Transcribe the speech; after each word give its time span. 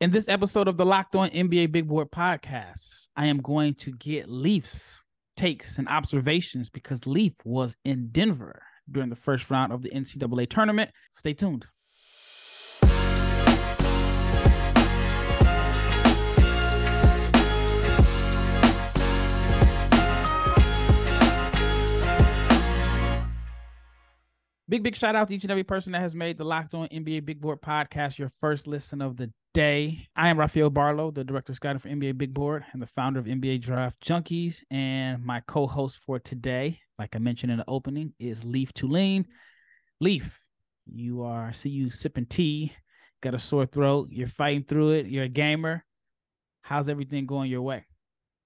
In 0.00 0.10
this 0.10 0.28
episode 0.28 0.66
of 0.66 0.76
the 0.76 0.84
Locked 0.84 1.14
On 1.14 1.30
NBA 1.30 1.70
Big 1.70 1.86
Board 1.86 2.10
podcast, 2.10 3.06
I 3.16 3.26
am 3.26 3.38
going 3.38 3.74
to 3.76 3.92
get 3.92 4.28
Leif's 4.28 5.00
takes 5.36 5.78
and 5.78 5.88
observations 5.88 6.68
because 6.68 7.06
Leif 7.06 7.34
was 7.44 7.76
in 7.84 8.08
Denver 8.08 8.60
during 8.90 9.08
the 9.08 9.16
first 9.16 9.50
round 9.52 9.72
of 9.72 9.82
the 9.82 9.90
NCAA 9.90 10.50
tournament. 10.50 10.90
Stay 11.12 11.32
tuned. 11.32 11.66
Big, 24.74 24.82
big 24.82 24.96
shout 24.96 25.14
out 25.14 25.28
to 25.28 25.34
each 25.36 25.44
and 25.44 25.52
every 25.52 25.62
person 25.62 25.92
that 25.92 26.00
has 26.00 26.16
made 26.16 26.36
the 26.36 26.42
Locked 26.42 26.74
On 26.74 26.88
NBA 26.88 27.24
Big 27.24 27.40
Board 27.40 27.60
podcast 27.62 28.18
your 28.18 28.28
first 28.40 28.66
listen 28.66 29.00
of 29.00 29.16
the 29.16 29.32
day. 29.52 30.08
I 30.16 30.30
am 30.30 30.36
Rafael 30.36 30.68
Barlowe, 30.68 31.14
the 31.14 31.22
director 31.22 31.52
of 31.52 31.56
scouting 31.58 31.78
for 31.78 31.88
NBA 31.88 32.18
Big 32.18 32.34
Board 32.34 32.64
and 32.72 32.82
the 32.82 32.86
founder 32.88 33.20
of 33.20 33.26
NBA 33.26 33.60
Draft 33.60 34.02
Junkies. 34.04 34.64
And 34.72 35.24
my 35.24 35.42
co 35.46 35.68
host 35.68 35.98
for 35.98 36.18
today, 36.18 36.80
like 36.98 37.14
I 37.14 37.20
mentioned 37.20 37.52
in 37.52 37.58
the 37.58 37.64
opening, 37.68 38.14
is 38.18 38.42
Leif 38.42 38.74
Thulin. 38.74 39.26
Leif, 40.00 40.40
you 40.86 41.22
are, 41.22 41.46
I 41.46 41.52
see 41.52 41.70
you 41.70 41.92
sipping 41.92 42.26
tea, 42.26 42.72
got 43.22 43.36
a 43.36 43.38
sore 43.38 43.66
throat, 43.66 44.08
you're 44.10 44.26
fighting 44.26 44.64
through 44.64 44.94
it, 44.94 45.06
you're 45.06 45.22
a 45.22 45.28
gamer. 45.28 45.84
How's 46.62 46.88
everything 46.88 47.26
going 47.26 47.48
your 47.48 47.62
way? 47.62 47.86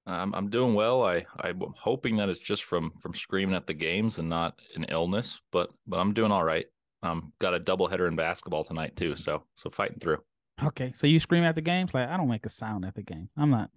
I'm 0.09 0.35
I'm 0.35 0.51
doing 0.51 0.75
well. 0.75 1.03
I 1.05 1.27
I'm 1.41 1.61
hoping 1.79 2.17
that 2.17 2.29
it's 2.29 2.41
just 2.41 2.65
from 2.65 2.93
from 3.01 3.15
screaming 3.15 3.55
at 3.55 3.67
the 3.67 3.75
games 3.75 4.19
and 4.19 4.29
not 4.29 4.59
an 4.75 4.87
illness, 4.89 5.41
but 5.53 5.71
but 5.87 5.99
I'm 5.99 6.15
doing 6.15 6.33
all 6.33 6.45
right. 6.45 6.67
Um, 7.03 7.33
got 7.39 7.55
a 7.55 7.61
double 7.61 7.87
header 7.87 8.09
in 8.09 8.17
basketball 8.17 8.65
tonight 8.65 8.97
too, 8.97 9.15
so 9.15 9.45
so 9.55 9.71
fighting 9.71 9.99
through. 10.01 10.19
Okay, 10.61 10.93
so 10.93 11.07
you 11.07 11.21
scream 11.21 11.45
at 11.45 11.55
the 11.55 11.61
games 11.61 11.95
like 11.95 12.09
I 12.09 12.17
don't 12.17 12.29
make 12.29 12.45
a 12.45 12.51
sound 12.51 12.85
at 12.85 12.95
the 12.95 13.03
game. 13.03 13.29
I'm 13.37 13.51
not. 13.51 13.71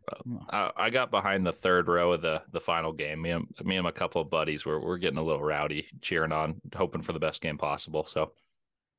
I, 0.50 0.72
I 0.76 0.90
got 0.90 1.12
behind 1.12 1.46
the 1.46 1.54
third 1.54 1.88
row 1.88 2.14
of 2.14 2.22
the 2.22 2.42
the 2.52 2.62
final 2.62 2.92
game. 2.92 3.22
Me 3.22 3.32
and 3.32 3.48
me 3.64 3.78
and 3.78 3.86
a 3.86 3.92
couple 3.92 4.22
of 4.22 4.32
buddies 4.32 4.66
were 4.66 4.84
we're 4.84 4.98
getting 4.98 5.20
a 5.20 5.24
little 5.24 5.44
rowdy, 5.44 5.88
cheering 6.02 6.32
on, 6.32 6.60
hoping 6.76 7.04
for 7.04 7.14
the 7.14 7.20
best 7.20 7.42
game 7.42 7.58
possible. 7.58 8.06
So 8.08 8.32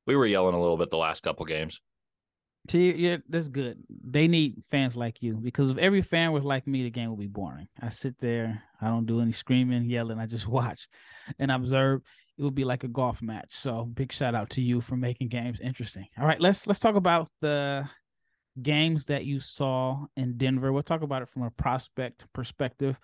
we 0.05 0.15
were 0.15 0.25
yelling 0.25 0.55
a 0.55 0.61
little 0.61 0.77
bit 0.77 0.91
the 0.91 0.97
last 0.97 1.23
couple 1.23 1.45
games. 1.45 1.81
See, 2.69 2.93
yeah, 2.93 3.17
that's 3.27 3.49
good. 3.49 3.83
They 3.89 4.27
need 4.27 4.63
fans 4.71 4.95
like 4.95 5.21
you 5.21 5.35
because 5.35 5.69
if 5.69 5.77
every 5.77 6.01
fan 6.01 6.31
was 6.31 6.45
like 6.45 6.65
me, 6.65 6.83
the 6.83 6.89
game 6.89 7.09
would 7.09 7.19
be 7.19 7.27
boring. 7.27 7.67
I 7.81 7.89
sit 7.89 8.19
there, 8.19 8.63
I 8.81 8.87
don't 8.87 9.05
do 9.05 9.19
any 9.19 9.33
screaming, 9.33 9.83
yelling. 9.85 10.17
I 10.17 10.27
just 10.27 10.47
watch 10.59 10.87
and 11.39 11.51
observe. 11.51 12.01
It 12.37 12.43
would 12.43 12.55
be 12.55 12.63
like 12.63 12.83
a 12.83 12.87
golf 12.87 13.21
match. 13.21 13.49
So, 13.51 13.83
big 13.85 14.11
shout 14.11 14.33
out 14.33 14.49
to 14.51 14.61
you 14.61 14.81
for 14.81 14.95
making 14.95 15.27
games 15.27 15.59
interesting. 15.59 16.07
All 16.17 16.25
right, 16.25 16.39
let's 16.39 16.65
let's 16.65 16.79
talk 16.79 16.95
about 16.95 17.29
the 17.41 17.87
games 18.61 19.07
that 19.07 19.25
you 19.25 19.39
saw 19.39 20.05
in 20.15 20.37
Denver. 20.37 20.71
We'll 20.71 20.83
talk 20.83 21.01
about 21.01 21.21
it 21.21 21.29
from 21.29 21.43
a 21.43 21.51
prospect 21.51 22.25
perspective. 22.33 22.97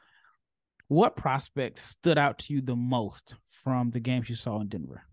What 0.88 1.16
prospect 1.16 1.80
stood 1.80 2.18
out 2.18 2.40
to 2.40 2.54
you 2.54 2.62
the 2.62 2.76
most 2.76 3.36
from 3.46 3.92
the 3.92 4.00
games 4.00 4.30
you 4.30 4.36
saw 4.36 4.60
in 4.62 4.70
Denver? 4.70 5.04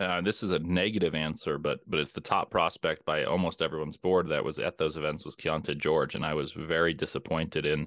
Uh, 0.00 0.20
this 0.20 0.42
is 0.42 0.50
a 0.50 0.58
negative 0.58 1.14
answer, 1.14 1.56
but 1.56 1.78
but 1.86 2.00
it's 2.00 2.12
the 2.12 2.20
top 2.20 2.50
prospect 2.50 3.04
by 3.04 3.24
almost 3.24 3.62
everyone's 3.62 3.96
board 3.96 4.28
that 4.28 4.44
was 4.44 4.58
at 4.58 4.76
those 4.76 4.96
events 4.96 5.24
was 5.24 5.36
Keyonte 5.36 5.78
George, 5.78 6.16
and 6.16 6.24
I 6.24 6.34
was 6.34 6.52
very 6.52 6.92
disappointed 6.92 7.64
in 7.64 7.86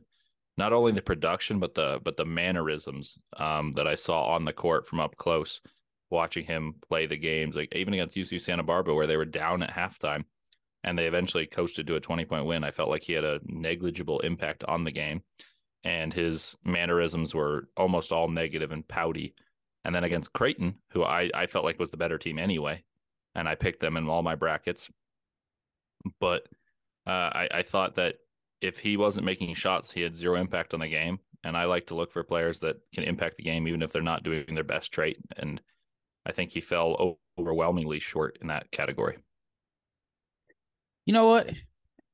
not 0.58 0.74
only 0.74 0.94
the 0.94 1.02
production 1.02 1.60
but 1.60 1.76
the 1.76 2.00
but 2.04 2.16
the 2.16 2.26
mannerisms 2.26 3.18
um, 3.36 3.74
that 3.76 3.88
I 3.88 3.96
saw 3.96 4.24
on 4.34 4.46
the 4.46 4.54
court 4.54 4.88
from 4.88 5.02
up 5.02 5.18
close, 5.18 5.60
watching 6.10 6.46
him 6.46 6.76
play 6.88 7.08
the 7.08 7.18
games, 7.18 7.58
like 7.58 7.76
even 7.76 7.94
against 7.94 8.16
UC 8.16 8.42
Santa 8.42 8.64
Barbara 8.64 8.96
where 8.96 9.08
they 9.08 9.18
were 9.18 9.26
down 9.26 9.62
at 9.62 9.72
halftime, 9.72 10.24
and 10.86 10.98
they 10.98 11.08
eventually 11.08 11.46
coasted 11.46 11.88
to 11.88 11.96
a 11.96 12.00
twenty 12.00 12.24
point 12.24 12.46
win. 12.46 12.64
I 12.64 12.72
felt 12.72 12.90
like 12.90 13.04
he 13.04 13.14
had 13.14 13.26
a 13.26 13.42
negligible 13.44 14.22
impact 14.22 14.64
on 14.64 14.86
the 14.86 14.92
game, 14.92 15.24
and 15.84 16.14
his 16.14 16.56
mannerisms 16.64 17.36
were 17.36 17.68
almost 17.76 18.14
all 18.14 18.30
negative 18.30 18.72
and 18.72 18.88
pouty 18.88 19.36
and 19.88 19.96
then 19.96 20.04
against 20.04 20.34
Creighton, 20.34 20.76
who 20.90 21.04
I, 21.04 21.32
I 21.34 21.48
felt 21.48 21.64
like 21.64 21.80
was 21.80 21.92
the 21.92 21.98
better 21.98 22.18
team 22.18 22.38
anyway, 22.38 22.84
and 23.34 23.48
I 23.48 23.56
picked 23.56 23.80
them 23.80 23.96
in 23.96 24.10
all 24.10 24.22
my 24.22 24.36
brackets. 24.36 24.90
But 26.20 26.44
uh, 27.08 27.32
I, 27.34 27.48
I 27.52 27.62
thought 27.64 27.96
that 27.96 28.16
if 28.60 28.80
he 28.80 28.98
wasn't 28.98 29.26
making 29.26 29.54
shots, 29.54 29.90
he 29.90 30.02
had 30.02 30.14
zero 30.14 30.36
impact 30.36 30.74
on 30.74 30.82
the 30.82 30.90
game. 30.90 31.20
And 31.46 31.56
I 31.56 31.64
like 31.66 31.88
to 31.88 31.96
look 31.96 32.12
for 32.12 32.24
players 32.24 32.60
that 32.60 32.76
can 32.94 33.06
impact 33.06 33.38
the 33.38 33.44
game, 33.44 33.66
even 33.66 33.82
if 33.82 33.94
they're 33.94 34.02
not 34.02 34.24
doing 34.24 34.54
their 34.54 34.64
best 34.66 34.92
trait. 34.92 35.20
And 35.38 35.62
I 36.26 36.34
think 36.34 36.52
he 36.52 36.60
fell 36.60 37.18
overwhelmingly 37.40 38.00
short 38.00 38.40
in 38.42 38.48
that 38.48 38.70
category. 38.72 39.20
You 41.06 41.14
know 41.14 41.28
what? 41.28 41.50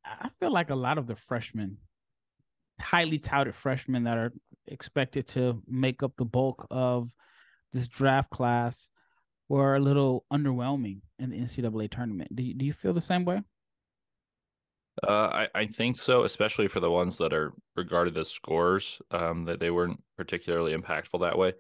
I 0.06 0.30
feel 0.30 0.54
like 0.54 0.70
a 0.70 0.76
lot 0.76 1.00
of 1.00 1.08
the 1.08 1.16
freshmen, 1.16 1.78
highly 2.80 3.18
touted 3.18 3.56
freshmen 3.56 4.04
that 4.04 4.18
are 4.18 4.34
expected 4.68 5.28
to 5.30 5.64
make 5.68 6.04
up 6.04 6.12
the 6.18 6.26
bulk 6.26 6.68
of 6.70 7.10
this 7.74 7.88
draft 7.88 8.30
class 8.30 8.90
were 9.50 9.76
a 9.76 9.80
little 9.80 10.26
underwhelming 10.32 11.02
in 11.20 11.30
the 11.30 11.40
NCAA 11.40 11.92
tournament. 11.92 12.36
Do 12.36 12.44
you, 12.44 12.54
do 12.54 12.66
you 12.66 12.74
feel 12.74 12.94
the 12.94 13.02
same 13.02 13.26
way? 13.26 13.42
Uh, 15.02 15.12
I, 15.12 15.48
I 15.56 15.66
think 15.66 16.00
so, 16.00 16.24
especially 16.24 16.68
for 16.68 16.80
the 16.80 16.92
ones 16.92 17.18
that 17.18 17.34
are 17.34 17.54
regarded 17.76 18.16
as 18.18 18.30
scores, 18.30 19.02
um, 19.10 19.46
that 19.46 19.60
they 19.60 19.72
weren't 19.72 20.02
particularly 20.18 20.76
impactful 20.76 21.22
that 21.22 21.38
way. 21.38 21.54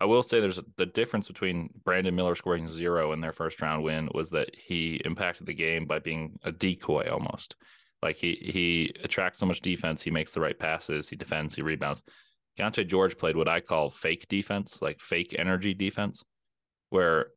I 0.00 0.06
will 0.06 0.22
say 0.22 0.40
there's 0.40 0.58
a, 0.58 0.64
the 0.76 0.86
difference 0.86 1.28
between 1.28 1.70
Brandon 1.84 2.16
Miller 2.16 2.34
scoring 2.34 2.66
zero 2.66 3.12
in 3.12 3.20
their 3.20 3.32
first 3.32 3.60
round 3.60 3.84
win 3.84 4.08
was 4.12 4.30
that 4.30 4.50
he 4.56 5.00
impacted 5.04 5.46
the 5.46 5.54
game 5.54 5.86
by 5.86 5.98
being 5.98 6.38
a 6.42 6.50
decoy 6.50 7.08
almost. 7.10 7.54
Like 8.02 8.16
he 8.16 8.34
he 8.40 8.94
attracts 9.04 9.38
so 9.38 9.46
much 9.46 9.60
defense, 9.60 10.02
he 10.02 10.10
makes 10.10 10.32
the 10.32 10.40
right 10.40 10.58
passes, 10.58 11.08
he 11.08 11.16
defends, 11.16 11.54
he 11.54 11.62
rebounds. 11.62 12.02
Keyonte 12.58 12.86
George 12.86 13.16
played 13.16 13.36
what 13.36 13.48
I 13.48 13.60
call 13.60 13.90
fake 13.90 14.26
defense, 14.28 14.82
like 14.82 15.00
fake 15.00 15.34
energy 15.38 15.74
defense, 15.74 16.24
where 16.90 17.28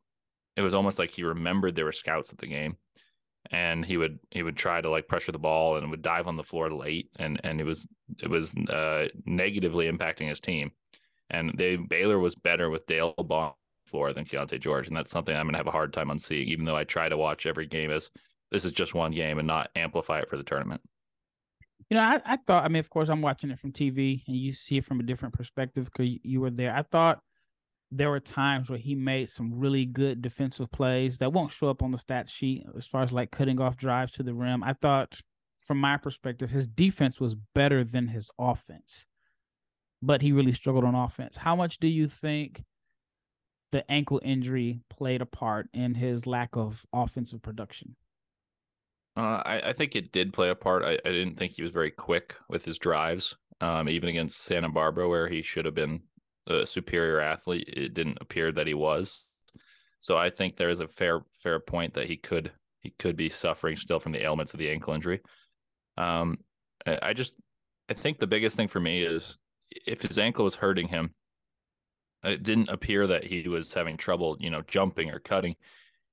it 0.56 0.62
was 0.62 0.74
almost 0.74 1.00
like 1.00 1.12
he 1.12 1.24
remembered 1.24 1.76
there 1.76 1.86
were 1.86 1.92
scouts 1.92 2.32
at 2.32 2.38
the 2.38 2.48
game 2.48 2.78
and 3.52 3.86
he 3.86 3.98
would 3.98 4.20
he 4.32 4.44
would 4.44 4.56
try 4.56 4.80
to 4.80 4.90
like 4.90 5.08
pressure 5.08 5.32
the 5.32 5.40
ball 5.40 5.78
and 5.78 5.90
would 5.90 6.02
dive 6.02 6.28
on 6.28 6.38
the 6.38 6.44
floor 6.44 6.72
late 6.72 7.10
and 7.18 7.40
and 7.44 7.60
it 7.60 7.66
was 7.66 7.88
it 8.22 8.30
was 8.30 8.56
uh, 8.70 9.08
negatively 9.26 9.92
impacting 9.92 10.30
his 10.30 10.40
team 10.40 10.72
and 11.30 11.54
they 11.58 11.76
Baylor 11.76 12.20
was 12.20 12.36
better 12.36 12.70
with 12.70 12.86
Dale 12.86 13.14
Ball 13.18 13.58
floor 13.86 14.14
than 14.14 14.26
Keyonte 14.26 14.60
George 14.60 14.88
and 14.88 14.96
that's 14.96 15.12
something 15.12 15.36
I'm 15.36 15.48
gonna 15.48 15.58
have 15.58 15.68
a 15.68 15.72
hard 15.72 15.92
time 15.94 16.10
on 16.10 16.20
seeing 16.20 16.48
even 16.48 16.66
though 16.66 16.76
I 16.76 16.86
try 16.86 17.10
to 17.10 17.18
watch 17.18 17.46
every 17.46 17.68
game 17.68 17.92
as 17.92 18.10
this 18.52 18.66
is 18.66 18.72
just 18.72 18.94
one 18.94 19.12
game 19.12 19.40
and 19.40 19.48
not 19.48 19.72
amplify 19.76 20.20
it 20.20 20.30
for 20.30 20.38
the 20.38 20.44
tournament. 20.44 20.82
You 21.90 21.98
know, 21.98 22.04
I, 22.04 22.22
I 22.26 22.38
thought, 22.38 22.64
I 22.64 22.68
mean, 22.70 22.80
of 22.80 22.90
course, 22.90 23.10
I'm 23.10 23.22
watching 23.22 23.52
it 23.52 23.60
from 23.60 23.72
TV 23.72 24.24
and 24.28 24.36
you 24.36 24.54
see 24.54 24.78
it 24.78 24.86
from 24.86 25.00
a 25.00 25.04
different 25.04 25.34
perspective 25.34 25.86
because 25.86 26.18
you 26.24 26.42
were 26.42 26.50
there. 26.50 26.76
I 26.76 26.84
thought 26.84 27.20
there 27.92 28.10
were 28.10 28.20
times 28.20 28.70
where 28.70 28.80
he 28.80 28.96
made 28.96 29.30
some 29.30 29.54
really 29.54 29.86
good 29.86 30.22
defensive 30.22 30.72
plays 30.72 31.20
that 31.20 31.32
won't 31.32 31.52
show 31.52 31.70
up 31.70 31.84
on 31.84 31.92
the 31.92 31.98
stat 31.98 32.30
sheet 32.30 32.66
as 32.76 32.88
far 32.88 33.04
as 33.04 33.12
like 33.12 33.32
cutting 33.32 33.62
off 33.62 33.78
drives 33.78 34.12
to 34.14 34.24
the 34.24 34.34
rim. 34.34 34.64
I 34.64 34.74
thought, 34.74 35.20
from 35.62 35.78
my 35.78 35.98
perspective, 35.98 36.50
his 36.50 36.68
defense 36.68 37.20
was 37.20 37.36
better 37.56 37.84
than 37.84 38.08
his 38.08 38.30
offense, 38.40 39.06
but 40.02 40.22
he 40.22 40.32
really 40.32 40.54
struggled 40.54 40.84
on 40.84 40.96
offense. 40.96 41.38
How 41.38 41.56
much 41.56 41.80
do 41.80 41.88
you 41.88 42.08
think 42.08 42.64
the 43.72 43.90
ankle 43.90 44.20
injury 44.24 44.82
played 44.90 45.22
a 45.22 45.26
part 45.26 45.70
in 45.74 45.96
his 45.96 46.26
lack 46.26 46.56
of 46.56 46.86
offensive 46.92 47.42
production? 47.42 47.96
Uh, 49.16 49.42
I, 49.46 49.70
I, 49.70 49.74
think 49.74 49.96
it 49.96 50.12
did 50.12 50.34
play 50.34 50.50
a 50.50 50.56
part. 50.56 50.84
I, 50.84 50.94
I, 50.94 51.12
didn't 51.12 51.36
think 51.36 51.52
he 51.52 51.62
was 51.62 51.72
very 51.72 51.92
quick 51.92 52.36
with 52.50 52.66
his 52.66 52.80
drives, 52.80 53.36
um, 53.62 53.88
even 53.88 54.10
against 54.10 54.42
Santa 54.42 54.70
Barbara, 54.70 55.08
where 55.08 55.28
he 55.28 55.44
should 55.44 55.66
have 55.66 55.76
been 55.76 56.02
a 56.48 56.66
superior 56.66 57.20
athlete. 57.20 57.70
It 57.70 57.94
didn't 57.94 58.18
appear 58.22 58.52
that 58.52 58.66
he 58.66 58.74
was. 58.74 59.28
So 60.00 60.18
I 60.18 60.32
think 60.32 60.58
there 60.58 60.70
is 60.70 60.80
a 60.80 60.88
fair 60.88 61.22
fair 61.34 61.60
point 61.60 61.94
that 61.94 62.08
he 62.08 62.18
could 62.18 62.52
he 62.82 62.90
could 62.90 63.16
be 63.16 63.30
suffering 63.30 63.78
still 63.78 64.00
from 64.00 64.12
the 64.12 64.24
ailments 64.24 64.54
of 64.54 64.60
the 64.60 64.70
ankle 64.70 64.94
injury. 64.94 65.22
Um, 65.96 66.40
I 66.86 67.14
just 67.14 67.36
I 67.90 67.94
think 67.94 68.18
the 68.20 68.28
biggest 68.28 68.58
thing 68.58 68.68
for 68.68 68.80
me 68.80 69.04
is 69.04 69.38
if 69.70 70.02
his 70.02 70.18
ankle 70.18 70.44
was 70.44 70.56
hurting 70.56 70.88
him, 70.88 71.14
it 72.24 72.44
didn't 72.44 72.70
appear 72.70 73.08
that 73.08 73.24
he 73.24 73.48
was 73.48 73.74
having 73.74 73.96
trouble, 73.96 74.38
you 74.40 74.50
know, 74.50 74.64
jumping 74.68 75.10
or 75.10 75.20
cutting 75.20 75.56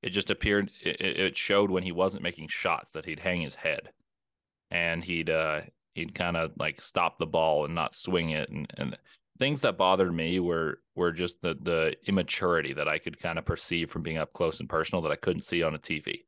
it 0.02 0.10
just 0.10 0.30
appeared 0.30 0.70
it, 0.82 1.00
it 1.00 1.36
showed 1.36 1.70
when 1.70 1.82
he 1.82 1.92
wasn't 1.92 2.22
making 2.22 2.48
shots 2.48 2.90
that 2.92 3.04
he'd 3.04 3.20
hang 3.20 3.40
his 3.40 3.54
head 3.54 3.90
and 4.70 5.04
he'd 5.04 5.30
uh 5.30 5.60
he'd 5.94 6.14
kind 6.14 6.36
of 6.36 6.52
like 6.58 6.80
stop 6.80 7.18
the 7.18 7.26
ball 7.26 7.64
and 7.64 7.74
not 7.74 7.94
swing 7.94 8.30
it 8.30 8.48
and, 8.50 8.72
and 8.76 8.96
things 9.40 9.62
that 9.62 9.78
bothered 9.78 10.14
me 10.14 10.38
were 10.38 10.80
were 10.94 11.10
just 11.10 11.40
the 11.40 11.56
the 11.62 11.96
immaturity 12.06 12.74
that 12.74 12.86
I 12.86 12.98
could 12.98 13.18
kind 13.18 13.38
of 13.38 13.46
perceive 13.46 13.90
from 13.90 14.02
being 14.02 14.18
up 14.18 14.32
close 14.34 14.60
and 14.60 14.68
personal 14.68 15.02
that 15.02 15.12
I 15.12 15.16
couldn't 15.16 15.42
see 15.42 15.62
on 15.62 15.74
a 15.74 15.78
TV. 15.78 16.20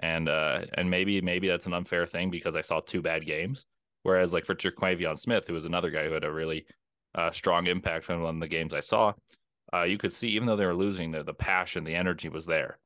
And 0.00 0.28
uh 0.28 0.62
and 0.74 0.90
maybe 0.90 1.20
maybe 1.20 1.48
that's 1.48 1.66
an 1.66 1.74
unfair 1.74 2.06
thing 2.06 2.30
because 2.30 2.56
I 2.56 2.62
saw 2.62 2.80
two 2.80 3.02
bad 3.02 3.26
games. 3.26 3.66
Whereas 4.02 4.32
like 4.32 4.46
for 4.46 4.54
Terquavion 4.54 5.18
Smith, 5.18 5.46
who 5.46 5.54
was 5.54 5.66
another 5.66 5.90
guy 5.90 6.06
who 6.06 6.12
had 6.12 6.24
a 6.24 6.32
really 6.32 6.64
uh, 7.14 7.30
strong 7.30 7.66
impact 7.66 8.08
on 8.08 8.22
one 8.22 8.36
of 8.36 8.40
the 8.40 8.46
games 8.46 8.72
I 8.72 8.80
saw, 8.80 9.14
uh, 9.74 9.82
you 9.82 9.98
could 9.98 10.12
see 10.12 10.28
even 10.28 10.46
though 10.46 10.56
they 10.56 10.66
were 10.66 10.74
losing, 10.74 11.10
the 11.10 11.24
the 11.24 11.34
passion, 11.34 11.84
the 11.84 11.94
energy 11.94 12.28
was 12.28 12.46
there. 12.46 12.78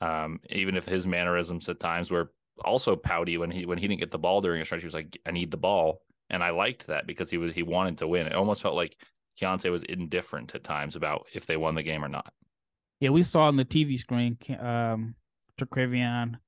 Um, 0.00 0.40
even 0.50 0.76
if 0.76 0.86
his 0.86 1.06
mannerisms 1.06 1.68
at 1.68 1.80
times 1.80 2.10
were 2.10 2.30
also 2.64 2.96
pouty 2.96 3.38
when 3.38 3.50
he 3.50 3.66
when 3.66 3.78
he 3.78 3.88
didn't 3.88 4.00
get 4.00 4.10
the 4.10 4.18
ball 4.18 4.40
during 4.40 4.60
a 4.60 4.64
stretch. 4.64 4.82
He 4.82 4.86
was 4.86 4.94
like, 4.94 5.18
"I 5.26 5.30
need 5.30 5.50
the 5.50 5.56
ball," 5.56 6.02
and 6.30 6.42
I 6.42 6.50
liked 6.50 6.86
that 6.86 7.06
because 7.06 7.30
he 7.30 7.38
was 7.38 7.54
he 7.54 7.62
wanted 7.62 7.98
to 7.98 8.08
win. 8.08 8.26
It 8.26 8.34
almost 8.34 8.62
felt 8.62 8.74
like 8.74 8.96
Keyonte 9.40 9.70
was 9.70 9.82
indifferent 9.84 10.54
at 10.54 10.64
times 10.64 10.96
about 10.96 11.26
if 11.32 11.46
they 11.46 11.56
won 11.56 11.74
the 11.74 11.82
game 11.82 12.04
or 12.04 12.08
not. 12.08 12.32
Yeah, 13.00 13.10
we 13.10 13.22
saw 13.22 13.42
on 13.42 13.56
the 13.56 13.64
TV 13.64 13.98
screen, 13.98 14.36
um, 14.58 15.14
Terquavion 15.58 16.38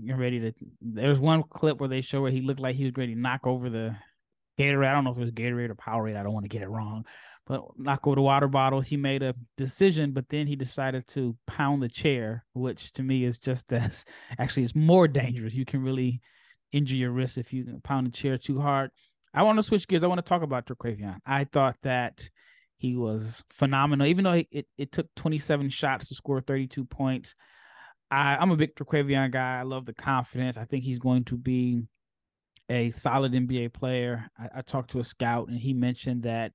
you're 0.00 0.16
ready 0.16 0.40
to. 0.40 0.52
There's 0.80 1.18
one 1.18 1.42
clip 1.42 1.80
where 1.80 1.88
they 1.88 2.00
show 2.00 2.22
where 2.22 2.30
he 2.30 2.40
looked 2.40 2.60
like 2.60 2.76
he 2.76 2.84
was 2.84 2.96
ready 2.96 3.14
to 3.14 3.20
knock 3.20 3.46
over 3.46 3.68
the 3.68 3.96
Gatorade. 4.58 4.86
I 4.86 4.92
don't 4.92 5.04
know 5.04 5.10
if 5.10 5.16
it 5.16 5.20
was 5.20 5.30
Gatorade 5.32 5.70
or 5.70 5.74
Powerade. 5.74 6.16
I 6.16 6.22
don't 6.22 6.32
want 6.32 6.44
to 6.44 6.48
get 6.48 6.62
it 6.62 6.68
wrong, 6.68 7.04
but 7.46 7.62
knock 7.76 8.06
over 8.06 8.16
the 8.16 8.22
water 8.22 8.48
bottles. 8.48 8.86
He 8.86 8.96
made 8.96 9.22
a 9.22 9.34
decision, 9.56 10.12
but 10.12 10.28
then 10.28 10.46
he 10.46 10.56
decided 10.56 11.06
to 11.08 11.36
pound 11.46 11.82
the 11.82 11.88
chair, 11.88 12.44
which 12.54 12.92
to 12.94 13.02
me 13.02 13.24
is 13.24 13.38
just 13.38 13.72
as 13.72 14.04
actually 14.38 14.62
it's 14.62 14.74
more 14.74 15.08
dangerous. 15.08 15.54
You 15.54 15.64
can 15.64 15.82
really 15.82 16.20
injure 16.72 16.96
your 16.96 17.12
wrist 17.12 17.38
if 17.38 17.52
you 17.52 17.80
pound 17.84 18.06
the 18.06 18.10
chair 18.10 18.38
too 18.38 18.60
hard. 18.60 18.90
I 19.32 19.42
want 19.42 19.58
to 19.58 19.62
switch 19.62 19.88
gears. 19.88 20.04
I 20.04 20.06
want 20.06 20.18
to 20.18 20.28
talk 20.28 20.42
about 20.42 20.66
Terquavion. 20.66 21.18
I 21.26 21.44
thought 21.44 21.76
that 21.82 22.28
he 22.76 22.96
was 22.96 23.42
phenomenal, 23.50 24.06
even 24.06 24.24
though 24.24 24.44
it, 24.50 24.66
it 24.78 24.92
took 24.92 25.12
27 25.16 25.70
shots 25.70 26.08
to 26.08 26.14
score 26.14 26.40
32 26.40 26.84
points. 26.84 27.34
I, 28.10 28.36
I'm 28.36 28.50
a 28.50 28.56
big 28.56 28.74
Terquavion 28.74 29.32
guy. 29.32 29.58
I 29.58 29.62
love 29.62 29.86
the 29.86 29.94
confidence. 29.94 30.56
I 30.56 30.64
think 30.64 30.84
he's 30.84 30.98
going 30.98 31.24
to 31.24 31.36
be 31.36 31.82
a 32.68 32.90
solid 32.92 33.32
NBA 33.32 33.72
player. 33.72 34.28
I, 34.38 34.58
I, 34.58 34.62
talked 34.62 34.92
to 34.92 35.00
a 35.00 35.04
scout 35.04 35.48
and 35.48 35.58
he 35.58 35.74
mentioned 35.74 36.22
that 36.22 36.52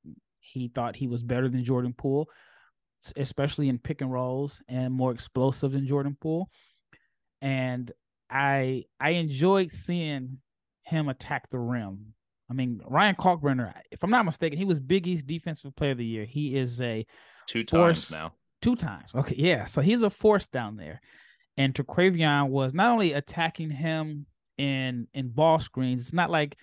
he 0.51 0.67
thought 0.67 0.95
he 0.95 1.07
was 1.07 1.23
better 1.23 1.49
than 1.49 1.63
Jordan 1.63 1.93
Poole, 1.93 2.27
especially 3.15 3.69
in 3.69 3.79
pick 3.79 4.01
and 4.01 4.11
rolls 4.11 4.61
and 4.67 4.93
more 4.93 5.11
explosive 5.11 5.71
than 5.71 5.87
Jordan 5.87 6.17
Poole. 6.19 6.49
And 7.41 7.91
I 8.29 8.85
I 8.99 9.11
enjoyed 9.11 9.71
seeing 9.71 10.39
him 10.83 11.09
attack 11.09 11.49
the 11.49 11.59
rim. 11.59 12.13
I 12.49 12.53
mean, 12.53 12.81
Ryan 12.85 13.15
Kalkbrenner, 13.15 13.73
if 13.91 14.03
I'm 14.03 14.09
not 14.09 14.25
mistaken, 14.25 14.57
he 14.57 14.65
was 14.65 14.79
Big 14.79 15.07
East 15.07 15.27
Defensive 15.27 15.75
Player 15.75 15.91
of 15.91 15.99
the 15.99 16.05
Year. 16.05 16.25
He 16.25 16.55
is 16.55 16.81
a 16.81 17.05
two 17.45 17.63
force, 17.63 18.07
times 18.07 18.11
now. 18.11 18.33
Two 18.61 18.75
times. 18.75 19.11
Okay, 19.13 19.35
yeah. 19.37 19.65
So 19.65 19.81
he's 19.81 20.03
a 20.03 20.09
force 20.09 20.47
down 20.47 20.75
there 20.75 20.99
and 21.59 21.73
Terquavion 21.73 22.47
was 22.47 22.73
not 22.73 22.89
only 22.89 23.11
attacking 23.11 23.69
him 23.69 24.25
in 24.57 25.07
in 25.13 25.27
ball 25.27 25.59
screens. 25.59 26.03
It's 26.03 26.13
not 26.13 26.31
like 26.31 26.57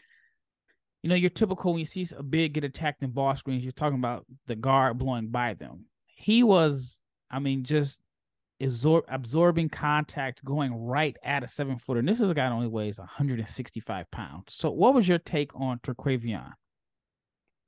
you 1.02 1.10
know 1.10 1.16
your 1.16 1.31
typical 1.31 1.72
when 1.72 1.81
you 1.81 1.87
see 1.87 2.06
a 2.16 2.22
big 2.22 2.54
get 2.54 2.64
attacked 2.64 3.02
in 3.02 3.10
ball 3.10 3.34
screens. 3.34 3.62
You're 3.62 3.72
talking 3.72 3.98
about 3.98 4.26
the 4.46 4.56
guard 4.56 4.98
blowing 4.98 5.28
by 5.28 5.54
them. 5.54 5.87
He 6.06 6.43
was, 6.43 7.00
I 7.31 7.38
mean, 7.38 7.64
just 7.64 8.00
absor- 8.62 9.04
absorbing 9.08 9.69
contact, 9.69 10.44
going 10.44 10.75
right 10.75 11.16
at 11.22 11.44
a 11.44 11.48
seven 11.48 11.78
footer. 11.78 12.00
And 12.00 12.08
this 12.08 12.20
is 12.20 12.31
a 12.31 12.34
guy 12.34 12.48
that 12.48 12.54
only 12.54 12.69
weighs 12.69 12.98
165 12.98 14.10
pounds. 14.10 14.54
So, 14.54 14.70
what 14.70 14.94
was 14.94 15.06
your 15.06 15.19
take 15.19 15.54
on 15.54 15.78
Terquavion? 15.81 16.52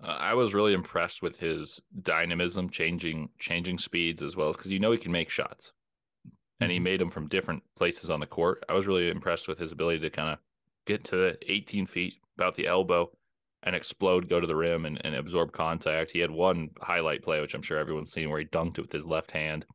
Uh, 0.02 0.06
I 0.06 0.34
was 0.34 0.54
really 0.54 0.74
impressed 0.74 1.22
with 1.22 1.38
his 1.40 1.82
dynamism, 2.02 2.70
changing 2.70 3.30
changing 3.38 3.78
speeds 3.78 4.22
as 4.22 4.36
well, 4.36 4.52
because 4.52 4.70
you 4.70 4.78
know 4.78 4.92
he 4.92 4.98
can 4.98 5.12
make 5.12 5.30
shots 5.30 5.72
and 6.60 6.70
he 6.70 6.78
mm-hmm. 6.78 6.84
made 6.84 7.00
them 7.00 7.10
from 7.10 7.28
different 7.28 7.62
places 7.76 8.10
on 8.10 8.20
the 8.20 8.26
court. 8.26 8.64
I 8.68 8.74
was 8.74 8.86
really 8.86 9.10
impressed 9.10 9.48
with 9.48 9.58
his 9.58 9.72
ability 9.72 10.00
to 10.00 10.10
kind 10.10 10.30
of 10.30 10.38
get 10.86 11.04
to 11.04 11.36
18 11.46 11.86
feet, 11.86 12.14
about 12.36 12.54
the 12.54 12.66
elbow, 12.66 13.10
and 13.68 13.76
explode, 13.76 14.30
go 14.30 14.40
to 14.40 14.46
the 14.46 14.56
rim, 14.56 14.86
and, 14.86 14.98
and 15.04 15.14
absorb 15.14 15.52
contact. 15.52 16.10
He 16.10 16.20
had 16.20 16.30
one 16.30 16.70
highlight 16.80 17.22
play, 17.22 17.42
which 17.42 17.52
I'm 17.52 17.60
sure 17.60 17.76
everyone's 17.76 18.10
seen, 18.10 18.30
where 18.30 18.40
he 18.40 18.46
dunked 18.46 18.78
it 18.78 18.80
with 18.80 18.92
his 18.92 19.06
left 19.06 19.30
hand. 19.30 19.66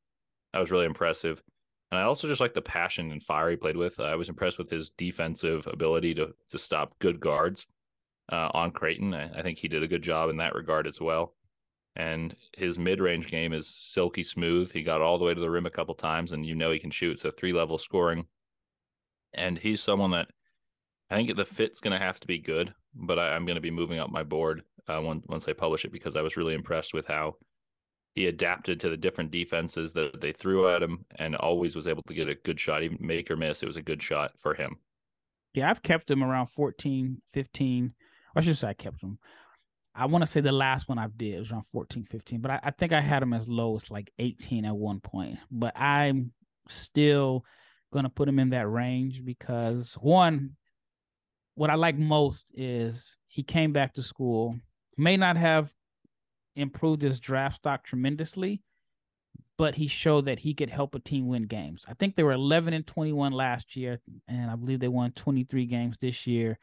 That 0.52 0.60
was 0.60 0.72
really 0.72 0.88
impressive. 0.88 1.44
And 1.92 2.00
I 2.00 2.04
also 2.04 2.28
just 2.28 2.42
like 2.42 2.56
the 2.56 2.62
passion 2.64 3.12
and 3.12 3.22
fire 3.22 3.52
he 3.52 3.56
played 3.56 3.78
with. 3.78 4.00
I 4.00 4.16
was 4.16 4.30
impressed 4.30 4.58
with 4.58 4.72
his 4.72 4.90
defensive 4.90 5.68
ability 5.72 6.16
to 6.16 6.34
to 6.50 6.58
stop 6.58 6.98
good 6.98 7.20
guards 7.20 7.68
uh, 8.32 8.50
on 8.56 8.72
Creighton. 8.72 9.14
I, 9.14 9.30
I 9.30 9.44
think 9.44 9.60
he 9.60 9.68
did 9.68 9.84
a 9.84 9.88
good 9.88 10.02
job 10.02 10.32
in 10.32 10.38
that 10.38 10.56
regard 10.56 10.88
as 10.88 11.00
well 11.00 11.36
and 11.96 12.36
his 12.58 12.80
mid-range 12.80 13.28
game 13.28 13.54
is 13.54 13.68
silky 13.68 14.24
smooth. 14.24 14.72
He 14.72 14.82
got 14.82 15.02
all 15.02 15.20
the 15.20 15.26
way 15.26 15.36
to 15.36 15.40
the 15.40 15.50
rim 15.50 15.68
a 15.68 15.70
couple 15.70 15.94
times, 15.94 16.32
and 16.32 16.44
you 16.44 16.56
know 16.56 16.72
he 16.72 16.80
can 16.80 16.90
shoot. 16.90 17.20
So 17.20 17.30
three-level 17.30 17.78
scoring, 17.78 18.26
and 19.34 19.60
he's 19.60 19.82
someone 19.82 20.12
that 20.12 20.30
I 21.10 21.16
think 21.16 21.36
the 21.36 21.46
fit's 21.46 21.80
going 21.80 21.98
to 21.98 22.04
have 22.04 22.20
to 22.22 22.28
be 22.28 22.40
good. 22.40 22.74
But 22.96 23.18
I, 23.18 23.36
am 23.36 23.46
going 23.46 23.56
to 23.56 23.62
be 23.62 23.72
moving 23.72 24.00
up 24.00 24.12
my 24.12 24.24
board 24.24 24.64
uh, 24.88 25.02
once 25.02 25.26
once 25.28 25.48
I 25.48 25.54
publish 25.54 25.86
it 25.86 25.92
because 25.92 26.16
I 26.16 26.22
was 26.22 26.38
really 26.38 26.54
impressed 26.54 26.94
with 26.94 27.08
how 27.08 27.38
he 28.14 28.28
adapted 28.28 28.80
to 28.80 28.90
the 28.90 28.98
different 28.98 29.32
defenses 29.32 29.94
that 29.94 30.22
they 30.22 30.32
threw 30.32 30.70
at 30.70 30.84
him, 30.84 31.06
and 31.16 31.36
always 31.36 31.76
was 31.76 31.88
able 31.88 32.04
to 32.04 32.14
get 32.14 32.30
a 32.30 32.36
good 32.36 32.60
shot, 32.60 32.84
even 32.84 33.00
make 33.00 33.32
or 33.32 33.36
miss. 33.36 33.64
It 33.64 33.68
was 33.68 33.78
a 33.78 33.82
good 33.82 34.04
shot 34.04 34.32
for 34.38 34.54
him. 34.54 34.78
Yeah, 35.56 35.70
I've 35.70 35.82
kept 35.82 36.12
him 36.12 36.24
around 36.24 36.48
14, 36.48 37.22
15. 37.32 37.94
I 38.36 38.42
should 38.42 38.58
say 38.58 38.68
I 38.68 38.74
kept 38.74 39.02
him 39.02 39.18
I 39.96 40.06
want 40.08 40.24
to 40.24 40.30
say 40.30 40.42
the 40.42 40.52
last 40.52 40.90
one 40.90 40.98
I 40.98 41.08
did 41.16 41.40
was 41.40 41.52
around 41.52 41.68
14, 41.72 42.06
15, 42.06 42.42
but 42.42 42.52
I, 42.52 42.60
I, 42.64 42.72
think 42.72 42.94
I 42.94 43.02
had 43.02 43.22
him 43.22 43.34
as 43.34 43.48
low 43.48 43.76
as 43.76 43.92
like 43.92 44.12
18 44.18 44.66
at 44.66 44.76
one 44.76 45.00
point. 45.00 45.38
But 45.52 45.78
I'm 45.80 46.32
still 46.68 47.46
going 47.92 48.04
to 48.04 48.10
put 48.10 48.28
him 48.28 48.40
in 48.40 48.50
that 48.52 48.68
range 48.68 49.24
because 49.24 49.94
one, 49.94 50.56
what 51.56 51.70
I 51.70 51.76
like 51.76 51.98
most 51.98 52.52
is 52.56 53.18
he 53.28 53.44
came 53.44 53.72
back 53.74 53.94
to 53.94 54.04
school, 54.04 54.56
may 54.98 55.18
not 55.18 55.38
have 55.38 55.74
improved 56.56 57.02
his 57.02 57.20
draft 57.20 57.58
stock 57.58 57.84
tremendously, 57.84 58.62
but 59.58 59.76
he 59.76 59.88
showed 59.88 60.26
that 60.26 60.40
he 60.40 60.54
could 60.54 60.70
help 60.70 60.96
a 60.96 61.00
team 61.00 61.28
win 61.28 61.44
games. 61.44 61.84
I 61.88 61.94
think 61.94 62.16
they 62.16 62.24
were 62.24 62.32
11 62.32 62.74
and 62.74 62.86
21 62.86 63.32
last 63.32 63.76
year, 63.76 64.00
and 64.28 64.50
I 64.50 64.56
believe 64.56 64.80
they 64.80 64.88
won 64.88 65.12
23 65.12 65.66
games 65.66 65.98
this 66.00 66.26
year. 66.26 66.58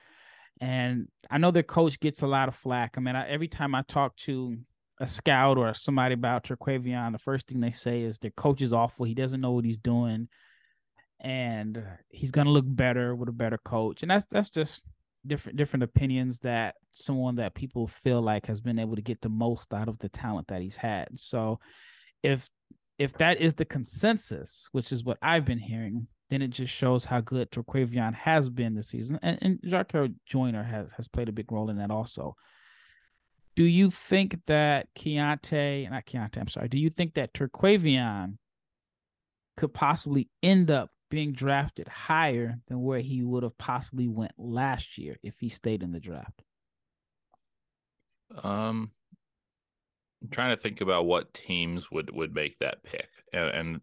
And 0.61 1.09
I 1.31 1.39
know 1.39 1.51
their 1.51 1.63
coach 1.63 2.01
gets 2.01 2.23
a 2.23 2.27
lot 2.27 2.49
of 2.49 2.55
flack. 2.55 2.95
I 2.97 3.01
mean, 3.01 3.17
I, 3.17 3.29
every 3.29 3.49
time 3.49 3.75
I 3.75 3.83
talk 3.83 4.17
to 4.19 4.59
a 4.99 5.07
scout 5.07 5.57
or 5.57 5.73
somebody 5.73 6.15
about 6.15 6.45
Terquavion, 6.45 7.13
the 7.13 7.19
first 7.19 7.47
thing 7.47 7.61
they 7.61 7.71
say 7.71 8.03
is 8.03 8.19
their 8.19 8.33
coach 8.33 8.61
is 8.61 8.73
awful. 8.73 9.07
He 9.07 9.15
doesn't 9.15 9.41
know 9.41 9.53
what 9.53 9.65
he's 9.65 9.79
doing, 9.79 10.29
and 11.21 11.83
he's 12.09 12.31
gonna 12.31 12.51
look 12.51 12.65
better 12.67 13.15
with 13.15 13.29
a 13.29 13.33
better 13.33 13.59
coach. 13.59 14.03
And 14.03 14.11
that's 14.11 14.27
that's 14.31 14.51
just 14.51 14.83
different 15.27 15.57
different 15.59 15.83
opinions 15.83 16.39
that 16.41 16.77
someone 16.93 17.37
that 17.37 17.55
people 17.55 17.87
feel 17.87 18.23
like 18.23 18.47
has 18.47 18.61
been 18.61 18.79
able 18.79 18.97
to 18.97 19.03
get 19.03 19.21
the 19.21 19.29
most 19.29 19.73
out 19.75 19.89
of 19.89 19.99
the 19.99 20.09
talent 20.09 20.49
that 20.49 20.63
he's 20.63 20.77
had. 20.77 21.09
So, 21.17 21.61
if 22.23 22.49
if 22.99 23.15
that 23.15 23.41
is 23.41 23.55
the 23.55 23.65
consensus, 23.65 24.69
which 24.73 24.93
is 24.93 25.05
what 25.05 25.19
I've 25.23 25.47
been 25.47 25.59
hearing, 25.59 26.07
then 26.29 26.43
it 26.43 26.49
just 26.49 26.73
shows 26.73 27.05
how 27.05 27.21
good 27.21 27.51
Terquavion 27.51 28.15
has 28.15 28.49
been 28.49 28.75
this 28.75 28.89
season. 28.89 29.19
And, 29.23 29.39
and 29.41 29.61
Jarkel 29.63 30.15
Joiner 30.27 30.63
has, 30.63 30.91
has 30.97 31.09
played 31.09 31.29
a 31.29 31.33
big 31.33 31.51
role 31.51 31.71
in 31.71 31.79
that 31.79 31.91
also. 31.91 32.37
Do 33.57 33.65
you 33.65 33.91
think 33.91 34.39
that 34.47 34.89
Keyonte, 34.95 35.91
not 35.91 36.07
Keyonte, 36.07 36.39
I'm 36.39 36.49
sorry, 36.49 36.69
do 36.69 36.79
you 36.79 36.91
think 36.91 37.15
that 37.15 37.33
Terquavion 37.33 38.37
could 39.57 39.75
possibly 39.75 40.29
end 40.43 40.71
up 40.71 40.91
being 41.11 41.33
drafted 41.33 41.89
higher 41.89 42.61
than 42.69 42.83
where 42.83 43.01
he 43.01 43.23
would 43.23 43.43
have 43.43 43.59
possibly 43.59 44.09
went 44.09 44.33
last 44.39 44.97
year 44.97 45.17
if 45.23 45.39
he 45.41 45.49
stayed 45.49 45.83
in 45.83 45.93
the 45.93 46.01
draft? 46.01 46.43
Um, 48.43 48.93
I'm 50.23 50.31
trying 50.31 50.57
to 50.57 50.61
think 50.61 50.81
about 50.81 51.07
what 51.07 51.35
teams 51.35 51.91
would 51.91 52.15
would 52.15 52.35
make 52.35 52.59
that 52.61 52.83
pick, 52.85 53.09
and, 53.33 53.51
and 53.51 53.81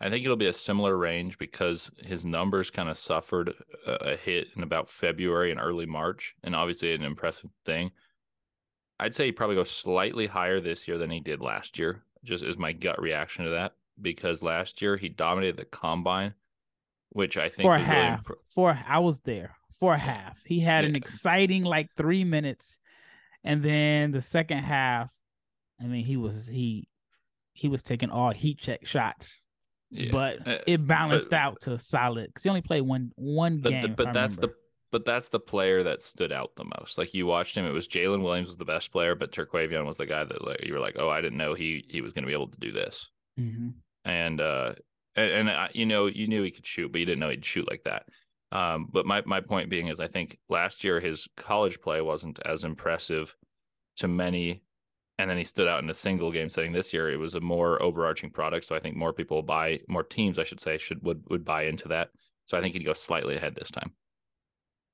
I 0.00 0.10
think 0.10 0.24
it'll 0.24 0.36
be 0.36 0.46
a 0.46 0.52
similar 0.52 0.96
range 0.96 1.38
because 1.38 1.90
his 2.02 2.26
numbers 2.26 2.70
kind 2.70 2.88
of 2.88 2.96
suffered 2.96 3.54
a, 3.86 4.16
hit 4.16 4.48
in 4.56 4.62
about 4.62 4.90
February 4.90 5.50
and 5.50 5.60
early 5.60 5.86
March, 5.86 6.34
and 6.42 6.54
obviously 6.56 6.92
an 6.94 7.04
impressive 7.04 7.50
thing. 7.64 7.92
I'd 8.98 9.14
say 9.14 9.26
he 9.26 9.32
probably 9.32 9.56
goes 9.56 9.70
slightly 9.70 10.26
higher 10.26 10.60
this 10.60 10.88
year 10.88 10.98
than 10.98 11.10
he 11.10 11.20
did 11.20 11.40
last 11.40 11.78
year, 11.78 12.02
just 12.24 12.44
as 12.44 12.58
my 12.58 12.72
gut 12.72 13.00
reaction 13.00 13.44
to 13.44 13.52
that. 13.52 13.74
Because 14.00 14.42
last 14.42 14.82
year 14.82 14.96
he 14.96 15.08
dominated 15.08 15.56
the 15.56 15.64
combine, 15.64 16.34
which 17.10 17.36
I 17.36 17.48
think 17.48 17.66
for 17.66 17.74
a 17.74 17.80
half. 17.80 18.28
Really 18.28 18.40
for 18.46 18.78
I 18.88 18.98
was 18.98 19.20
there 19.20 19.56
for 19.78 19.94
a 19.94 19.98
half. 19.98 20.38
He 20.44 20.60
had 20.60 20.84
yeah. 20.84 20.90
an 20.90 20.96
exciting 20.96 21.64
like 21.64 21.88
three 21.96 22.24
minutes, 22.24 22.80
and 23.44 23.62
then 23.62 24.10
the 24.10 24.22
second 24.22 24.58
half, 24.58 25.10
I 25.80 25.84
mean, 25.84 26.04
he 26.04 26.16
was 26.16 26.46
he 26.46 26.88
he 27.52 27.68
was 27.68 27.82
taking 27.82 28.10
all 28.10 28.32
heat 28.32 28.58
check 28.58 28.84
shots 28.86 29.40
yeah. 29.94 30.10
but 30.10 30.46
uh, 30.46 30.58
it 30.66 30.86
balanced 30.86 31.30
but, 31.30 31.38
out 31.38 31.60
to 31.62 31.78
solid 31.78 32.26
because 32.26 32.42
he 32.42 32.48
only 32.48 32.62
played 32.62 32.82
one 32.82 33.12
one 33.16 33.58
but 33.58 33.70
game. 33.70 33.82
The, 33.82 33.88
but 33.88 34.12
that's 34.12 34.36
remember. 34.36 34.46
the 34.48 34.54
but 34.90 35.04
that's 35.04 35.28
the 35.28 35.40
player 35.40 35.82
that 35.82 36.02
stood 36.02 36.32
out 36.32 36.54
the 36.56 36.64
most. 36.78 36.98
Like 36.98 37.14
you 37.14 37.26
watched 37.26 37.56
him, 37.56 37.64
it 37.64 37.72
was 37.72 37.88
Jalen 37.88 38.22
Williams 38.22 38.48
was 38.48 38.56
the 38.56 38.64
best 38.64 38.92
player, 38.92 39.14
but 39.14 39.32
Terquavion 39.32 39.86
was 39.86 39.96
the 39.96 40.06
guy 40.06 40.22
that 40.22 40.44
like, 40.44 40.64
you 40.64 40.72
were 40.72 40.80
like, 40.80 40.96
oh, 40.98 41.08
I 41.08 41.20
didn't 41.20 41.38
know 41.38 41.54
he 41.54 41.84
he 41.88 42.00
was 42.00 42.12
going 42.12 42.24
to 42.24 42.28
be 42.28 42.34
able 42.34 42.48
to 42.48 42.60
do 42.60 42.72
this. 42.72 43.08
Mm-hmm. 43.38 43.70
And 44.04 44.40
uh, 44.40 44.74
and, 45.16 45.48
and 45.48 45.70
you 45.72 45.86
know, 45.86 46.06
you 46.06 46.26
knew 46.26 46.42
he 46.42 46.50
could 46.50 46.66
shoot, 46.66 46.90
but 46.92 46.98
you 46.98 47.06
didn't 47.06 47.20
know 47.20 47.30
he'd 47.30 47.44
shoot 47.44 47.68
like 47.68 47.84
that. 47.84 48.06
Um, 48.52 48.88
but 48.92 49.06
my 49.06 49.22
my 49.26 49.40
point 49.40 49.70
being 49.70 49.88
is, 49.88 50.00
I 50.00 50.08
think 50.08 50.38
last 50.48 50.84
year 50.84 51.00
his 51.00 51.28
college 51.36 51.80
play 51.80 52.00
wasn't 52.00 52.38
as 52.44 52.64
impressive 52.64 53.34
to 53.96 54.08
many 54.08 54.62
and 55.18 55.30
then 55.30 55.38
he 55.38 55.44
stood 55.44 55.68
out 55.68 55.82
in 55.82 55.90
a 55.90 55.94
single 55.94 56.32
game 56.32 56.48
setting 56.48 56.72
this 56.72 56.92
year. 56.92 57.10
It 57.10 57.18
was 57.18 57.34
a 57.34 57.40
more 57.40 57.80
overarching 57.80 58.30
product, 58.30 58.66
so 58.66 58.74
I 58.74 58.80
think 58.80 58.96
more 58.96 59.12
people 59.12 59.42
buy, 59.42 59.80
more 59.88 60.02
teams, 60.02 60.38
I 60.38 60.44
should 60.44 60.60
say, 60.60 60.78
should 60.78 61.02
would 61.04 61.22
would 61.30 61.44
buy 61.44 61.64
into 61.64 61.88
that. 61.88 62.08
So 62.46 62.58
I 62.58 62.60
think 62.60 62.74
he'd 62.74 62.84
go 62.84 62.92
slightly 62.92 63.36
ahead 63.36 63.54
this 63.54 63.70
time. 63.70 63.92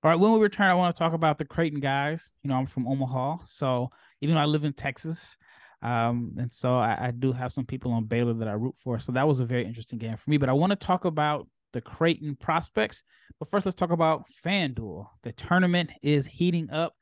All 0.03 0.11
right, 0.11 0.21
when 0.21 0.33
we 0.33 0.41
return, 0.41 0.71
I 0.71 0.75
want 0.75 0.95
to 0.95 0.99
talk 0.99 1.13
about 1.13 1.39
the 1.39 1.45
Creighton 1.45 1.81
guys. 1.81 2.33
You 2.43 2.49
know, 2.49 2.57
I'm 2.57 2.67
from 2.67 2.87
Omaha, 2.87 3.39
so 3.45 3.91
even 4.21 4.35
though 4.35 4.43
I 4.43 4.47
live 4.47 4.65
in 4.65 4.73
Texas, 4.73 5.37
um, 5.83 6.35
and 6.39 6.53
so 6.53 6.75
I, 6.75 7.07
I, 7.07 7.11
do 7.11 7.33
have 7.33 7.53
some 7.53 7.65
people 7.65 7.93
on 7.93 8.05
Baylor 8.05 8.35
that 8.35 8.49
I 8.49 8.53
root 8.53 8.75
for. 8.77 8.99
So 8.99 9.13
that 9.13 9.27
was 9.27 9.41
a 9.41 9.47
very 9.47 9.65
interesting 9.65 9.99
game 9.99 10.17
for 10.17 10.31
me. 10.31 10.37
But 10.37 10.51
I 10.51 10.53
want 10.53 10.71
to 10.71 10.77
talk 10.77 11.07
about 11.07 11.49
the 11.73 11.81
Creighton 11.81 12.37
prospects. 12.37 13.03
But 13.39 13.51
first, 13.51 13.65
let's 13.65 13.77
talk 13.77 13.91
about 13.91 14.25
FanDuel. 14.45 15.07
The 15.23 15.33
tournament 15.33 15.91
is 16.03 16.27
heating 16.27 16.71
up, 16.71 16.95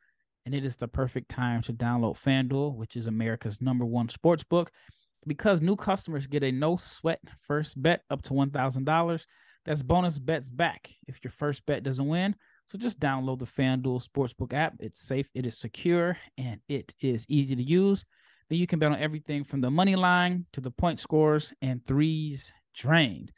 and 0.46 0.54
it 0.54 0.64
is 0.64 0.76
the 0.76 0.86
perfect 0.86 1.28
time 1.28 1.62
to 1.62 1.72
download 1.72 2.22
FanDuel, 2.22 2.76
which 2.76 2.96
is 2.96 3.08
America's 3.08 3.60
number 3.60 3.84
one 3.84 4.08
sports 4.08 4.44
book, 4.44 4.70
because 5.26 5.60
new 5.60 5.74
customers 5.74 6.28
get 6.28 6.44
a 6.44 6.52
no 6.52 6.76
sweat 6.76 7.20
first 7.40 7.80
bet 7.82 8.02
up 8.10 8.22
to 8.22 8.32
$1,000. 8.32 9.24
That's 9.64 9.82
bonus 9.82 10.18
bets 10.18 10.50
back 10.50 10.88
if 11.08 11.22
your 11.24 11.32
first 11.32 11.66
bet 11.66 11.82
doesn't 11.82 12.06
win. 12.06 12.36
So 12.66 12.78
just 12.78 13.00
download 13.00 13.38
the 13.40 13.46
FanDuel 13.46 14.06
Sportsbook 14.06 14.52
app. 14.52 14.74
It's 14.78 15.00
safe, 15.00 15.28
it 15.34 15.46
is 15.46 15.58
secure, 15.58 16.16
and 16.36 16.60
it 16.68 16.94
is 17.00 17.26
easy 17.28 17.56
to 17.56 17.62
use. 17.62 18.04
Then 18.48 18.58
you 18.58 18.66
can 18.66 18.78
bet 18.78 18.92
on 18.92 18.98
everything 18.98 19.44
from 19.44 19.60
the 19.60 19.70
money 19.70 19.96
line 19.96 20.46
to 20.52 20.60
the 20.60 20.70
point 20.70 21.00
scores 21.00 21.52
and 21.60 21.84
threes 21.84 22.52
drained. 22.74 23.32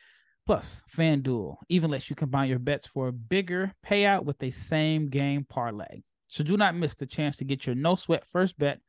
Plus, 0.47 0.83
FanDuel 0.95 1.57
even 1.69 1.91
lets 1.91 2.11
you 2.11 2.17
combine 2.17 2.49
your 2.49 2.59
bets 2.59 2.87
for 2.87 3.09
a 3.09 3.13
bigger 3.13 3.73
payout 3.87 4.25
with 4.25 4.43
a 4.43 4.51
same 4.51 5.09
game 5.09 5.45
parlay. 5.49 6.03
So 6.29 6.45
do 6.45 6.57
not 6.57 6.77
miss 6.77 6.95
the 6.95 7.07
chance 7.07 7.37
to 7.39 7.45
get 7.45 7.67
your 7.67 7.75
no 7.75 7.97
sweat 7.97 8.29
first 8.29 8.59
bet 8.59 8.81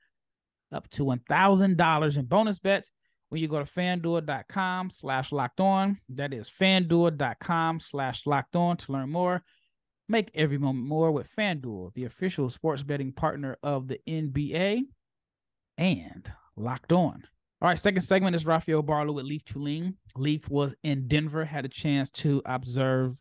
up 0.72 0.90
to 0.92 1.04
$1,000 1.04 2.18
in 2.18 2.25
bonus 2.25 2.60
bets 2.60 2.92
when 3.30 3.42
you 3.42 3.48
go 3.48 3.60
to 3.60 3.72
fanduel.com 3.72 4.90
slash 4.90 5.32
locked 5.32 5.60
on. 5.60 6.00
That 6.10 6.34
is 6.34 6.50
fanduel.com 6.50 7.80
slash 7.80 8.25
locked 8.25 8.56
on 8.56 8.78
to 8.78 8.92
learn 8.92 9.10
more. 9.10 9.44
Make 10.08 10.32
every 10.34 10.58
moment 10.58 10.86
more 10.86 11.12
with 11.12 11.30
FanDuel, 11.38 11.94
the 11.94 12.06
official 12.06 12.50
sports 12.50 12.84
betting 12.84 13.12
partner 13.12 13.58
of 13.63 13.88
the 13.88 14.00
NBA 14.08 14.84
and 15.82 16.32
locked 16.56 16.94
on. 16.94 17.24
All 17.60 17.68
right, 17.68 17.78
second 17.78 18.02
segment 18.02 18.36
is 18.36 18.46
Rafael 18.46 18.84
Barlowe 18.84 19.16
with 19.16 19.26
Leif 19.26 19.44
Thulin. 19.46 19.96
Leif 20.16 20.48
was 20.50 20.76
in 20.84 21.08
Denver, 21.08 21.44
had 21.44 21.66
a 21.66 21.70
chance 21.70 22.10
to 22.12 22.42
observe 22.46 23.18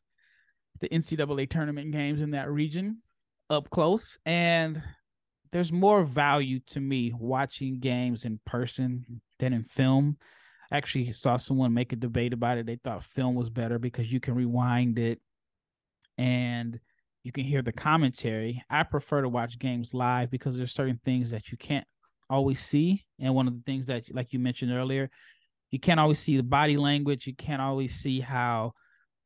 the 0.81 0.89
NCAA 0.89 1.49
tournament 1.49 1.91
games 1.91 2.21
in 2.21 2.31
that 2.33 2.51
region 2.51 2.99
up 3.49 3.71
close. 3.71 4.19
And 4.25 4.83
there's 5.53 5.73
more 5.73 6.05
value 6.05 6.61
to 6.69 6.81
me 6.81 7.13
watching 7.19 7.81
games 7.81 8.25
in 8.25 8.41
person 8.47 9.21
than 9.39 9.53
in 9.53 9.65
film. 9.65 10.19
I 10.71 10.77
actually 10.77 11.11
saw 11.13 11.37
someone 11.39 11.75
make 11.75 11.93
a 11.93 11.97
debate 11.97 12.33
about 12.33 12.59
it. 12.59 12.67
They 12.67 12.77
thought 12.77 13.03
film 13.03 13.35
was 13.35 13.51
better 13.51 13.79
because 13.79 14.13
you 14.13 14.21
can 14.21 14.35
rewind 14.35 14.99
it 14.99 15.21
and 16.17 16.79
you 17.25 17.33
can 17.33 17.45
hear 17.45 17.63
the 17.63 17.73
commentary. 17.73 18.63
I 18.71 18.85
prefer 18.85 19.23
to 19.23 19.29
watch 19.29 19.59
games 19.59 19.93
live 19.93 20.31
because 20.31 20.57
there's 20.57 20.73
certain 20.73 21.01
things 21.05 21.31
that 21.31 21.51
you 21.51 21.59
can't 21.59 21.87
always 22.31 22.61
see. 22.61 23.05
And 23.19 23.35
one 23.35 23.49
of 23.49 23.55
the 23.55 23.63
things 23.63 23.87
that, 23.87 24.15
like 24.15 24.33
you 24.33 24.39
mentioned 24.39 24.73
earlier, 24.73 25.11
you 25.71 25.79
can't 25.79 26.01
always 26.01 26.19
see 26.19 26.37
the 26.37 26.43
body 26.43 26.77
language. 26.77 27.27
You 27.27 27.35
can't 27.35 27.61
always 27.61 27.95
see 27.95 28.21
how 28.21 28.73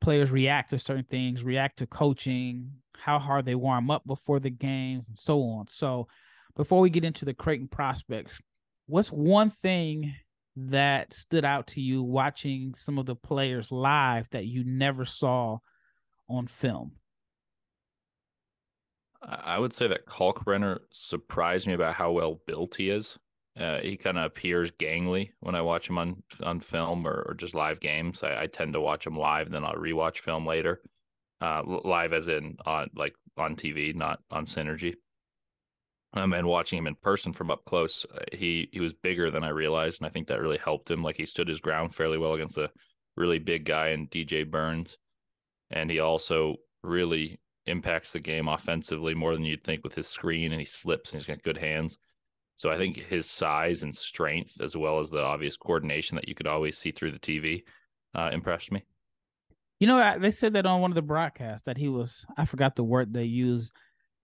players 0.00 0.30
react 0.30 0.70
to 0.70 0.78
certain 0.78 1.04
things, 1.04 1.44
react 1.44 1.78
to 1.78 1.86
coaching, 1.86 2.72
how 2.96 3.18
hard 3.18 3.44
they 3.44 3.54
warm 3.54 3.90
up 3.90 4.06
before 4.06 4.40
the 4.40 4.50
games, 4.50 5.08
and 5.08 5.18
so 5.18 5.42
on. 5.42 5.68
So, 5.68 6.08
before 6.56 6.80
we 6.80 6.90
get 6.90 7.04
into 7.04 7.24
the 7.24 7.34
Creighton 7.34 7.68
prospects, 7.68 8.40
what's 8.86 9.10
one 9.10 9.50
thing 9.50 10.14
that 10.56 11.12
stood 11.12 11.44
out 11.44 11.66
to 11.68 11.80
you 11.80 12.02
watching 12.02 12.74
some 12.74 12.98
of 12.98 13.06
the 13.06 13.16
players 13.16 13.72
live 13.72 14.28
that 14.30 14.46
you 14.46 14.64
never 14.64 15.04
saw 15.04 15.58
on 16.28 16.46
film? 16.46 16.92
I 19.26 19.58
would 19.58 19.72
say 19.72 19.86
that 19.88 20.06
Kalkbrenner 20.06 20.80
surprised 20.90 21.66
me 21.66 21.72
about 21.72 21.94
how 21.94 22.12
well 22.12 22.40
built 22.46 22.74
he 22.76 22.90
is. 22.90 23.18
Uh, 23.58 23.78
he 23.78 23.96
kind 23.96 24.18
of 24.18 24.24
appears 24.24 24.72
gangly 24.72 25.30
when 25.40 25.54
I 25.54 25.62
watch 25.62 25.88
him 25.88 25.96
on 25.96 26.22
on 26.42 26.58
film 26.58 27.06
or, 27.06 27.24
or 27.28 27.34
just 27.34 27.54
live 27.54 27.78
games. 27.78 28.22
I, 28.22 28.42
I, 28.42 28.46
tend 28.48 28.72
to 28.72 28.80
watch 28.80 29.06
him 29.06 29.16
live, 29.16 29.50
then 29.50 29.64
I'll 29.64 29.74
rewatch 29.74 30.18
film 30.18 30.44
later. 30.44 30.80
Uh, 31.40 31.62
live 31.84 32.12
as 32.12 32.26
in 32.26 32.56
on 32.66 32.90
like 32.96 33.14
on 33.36 33.54
TV, 33.54 33.94
not 33.94 34.18
on 34.30 34.44
Synergy. 34.44 34.94
Um, 36.14 36.32
and 36.32 36.46
watching 36.46 36.78
him 36.78 36.86
in 36.86 36.96
person 36.96 37.32
from 37.32 37.50
up 37.50 37.64
close, 37.64 38.04
uh, 38.12 38.24
he 38.32 38.68
he 38.72 38.80
was 38.80 38.92
bigger 38.92 39.30
than 39.30 39.44
I 39.44 39.50
realized, 39.50 40.00
and 40.00 40.06
I 40.08 40.10
think 40.10 40.26
that 40.28 40.40
really 40.40 40.58
helped 40.58 40.90
him. 40.90 41.02
Like 41.02 41.16
he 41.16 41.26
stood 41.26 41.48
his 41.48 41.60
ground 41.60 41.94
fairly 41.94 42.18
well 42.18 42.34
against 42.34 42.58
a 42.58 42.70
really 43.16 43.38
big 43.38 43.64
guy 43.64 43.90
in 43.90 44.08
DJ 44.08 44.48
Burns, 44.48 44.98
and 45.70 45.90
he 45.90 46.00
also 46.00 46.56
really 46.82 47.38
impacts 47.66 48.12
the 48.12 48.20
game 48.20 48.48
offensively 48.48 49.14
more 49.14 49.34
than 49.34 49.44
you'd 49.44 49.64
think 49.64 49.82
with 49.84 49.94
his 49.94 50.06
screen 50.06 50.52
and 50.52 50.60
he 50.60 50.66
slips 50.66 51.10
and 51.10 51.20
he's 51.20 51.26
got 51.26 51.42
good 51.42 51.56
hands. 51.56 51.98
So 52.56 52.70
I 52.70 52.76
think 52.76 52.96
his 52.96 53.28
size 53.28 53.82
and 53.82 53.94
strength, 53.94 54.60
as 54.60 54.76
well 54.76 55.00
as 55.00 55.10
the 55.10 55.22
obvious 55.22 55.56
coordination 55.56 56.16
that 56.16 56.28
you 56.28 56.34
could 56.34 56.46
always 56.46 56.78
see 56.78 56.92
through 56.92 57.12
the 57.12 57.18
TV, 57.18 57.64
uh, 58.14 58.30
impressed 58.32 58.70
me. 58.70 58.84
You 59.80 59.88
know, 59.88 60.18
they 60.18 60.30
said 60.30 60.52
that 60.52 60.66
on 60.66 60.80
one 60.80 60.92
of 60.92 60.94
the 60.94 61.02
broadcasts 61.02 61.64
that 61.64 61.76
he 61.76 61.88
was, 61.88 62.24
I 62.36 62.44
forgot 62.44 62.76
the 62.76 62.84
word 62.84 63.12
they 63.12 63.24
used, 63.24 63.72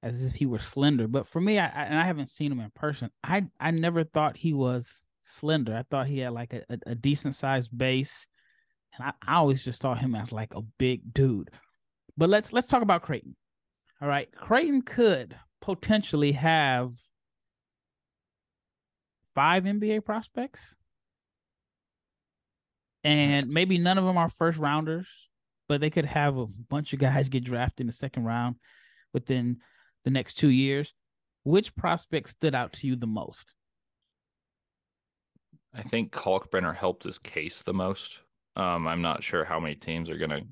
as 0.03 0.25
if 0.25 0.35
he 0.35 0.47
were 0.47 0.61
slender. 0.61 1.09
But 1.09 1.27
for 1.27 1.41
me, 1.41 1.59
I, 1.59 1.67
and 1.67 1.99
I 1.99 2.05
haven't 2.05 2.31
seen 2.31 2.53
him 2.53 2.61
in 2.61 2.71
person, 2.71 3.11
I, 3.25 3.47
I 3.59 3.73
never 3.73 4.05
thought 4.05 4.37
he 4.37 4.53
was 4.53 5.03
slender. 5.23 5.77
I 5.77 5.83
thought 5.83 6.07
he 6.07 6.19
had 6.21 6.33
like 6.33 6.53
a, 6.53 6.65
a, 6.71 6.79
a 6.93 6.95
decent 6.95 7.35
sized 7.35 7.77
base. 7.77 8.27
And 8.97 9.09
I, 9.09 9.33
I 9.33 9.37
always 9.37 9.65
just 9.65 9.83
saw 9.83 9.95
him 9.95 10.15
as 10.15 10.33
like 10.33 10.55
a 10.55 10.63
big 10.79 11.13
dude. 11.13 11.51
But 12.17 12.29
let's 12.29 12.53
let's 12.53 12.67
talk 12.67 12.83
about 12.83 13.03
Creighton. 13.03 13.37
All 14.01 14.09
right, 14.09 14.29
Creighton 14.35 14.83
could 14.83 15.37
potentially 15.61 16.33
have 16.33 16.93
five 19.35 19.65
NBA 19.65 20.05
prospects, 20.05 20.77
and 23.05 23.49
maybe 23.49 23.79
none 23.79 23.99
of 23.99 24.05
them 24.05 24.17
are 24.17 24.31
first 24.31 24.59
rounders, 24.59 25.09
but 25.69 25.81
they 25.81 25.91
could 25.91 26.07
have 26.07 26.37
a 26.37 26.47
bunch 26.47 26.93
of 26.93 26.99
guys 26.99 27.29
get 27.29 27.45
drafted 27.45 27.83
in 27.83 27.87
the 27.87 27.93
second 27.93 28.25
round 28.25 28.57
within 29.13 29.59
the 30.05 30.11
next 30.11 30.35
two 30.35 30.49
years. 30.49 30.95
Which 31.45 31.75
prospect 31.75 32.29
stood 32.29 32.55
out 32.55 32.75
to 32.75 32.87
you 32.87 32.97
the 32.97 33.07
most? 33.07 33.55
I 35.75 35.83
think 35.83 36.13
Kalkbrenner 36.13 36.75
helped 36.75 37.05
his 37.05 37.19
case 37.19 37.63
the 37.63 37.73
most. 37.73 38.21
Um, 38.57 38.87
I'm 38.89 39.03
not 39.03 39.23
sure 39.23 39.45
how 39.45 39.61
many 39.61 39.75
teams 39.75 40.11
are 40.11 40.19
going 40.19 40.31
to 40.31 40.43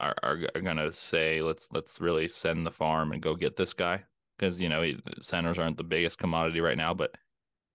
are, 0.00 0.14
are, 0.22 0.38
are 0.54 0.60
going 0.60 0.76
to 0.76 0.92
say 0.92 1.42
let's 1.42 1.68
let's 1.72 2.00
really 2.00 2.28
send 2.28 2.66
the 2.66 2.70
farm 2.70 3.12
and 3.12 3.22
go 3.22 3.34
get 3.34 3.56
this 3.56 3.72
guy 3.72 4.04
because 4.38 4.60
you 4.60 4.68
know 4.68 4.82
he, 4.82 4.98
centers 5.20 5.58
aren't 5.58 5.78
the 5.78 5.84
biggest 5.84 6.18
commodity 6.18 6.60
right 6.60 6.76
now, 6.76 6.94
but 6.94 7.16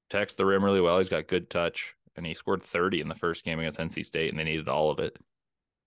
protects 0.09 0.35
the 0.35 0.45
rim 0.45 0.63
really 0.63 0.81
well. 0.81 0.97
He's 0.97 1.09
got 1.09 1.27
good 1.27 1.49
touch, 1.49 1.95
and 2.15 2.25
he 2.25 2.33
scored 2.33 2.63
30 2.63 3.01
in 3.01 3.07
the 3.07 3.15
first 3.15 3.43
game 3.43 3.59
against 3.59 3.79
NC 3.79 4.05
State, 4.05 4.29
and 4.29 4.39
they 4.39 4.43
needed 4.43 4.69
all 4.69 4.91
of 4.91 4.99
it. 4.99 5.17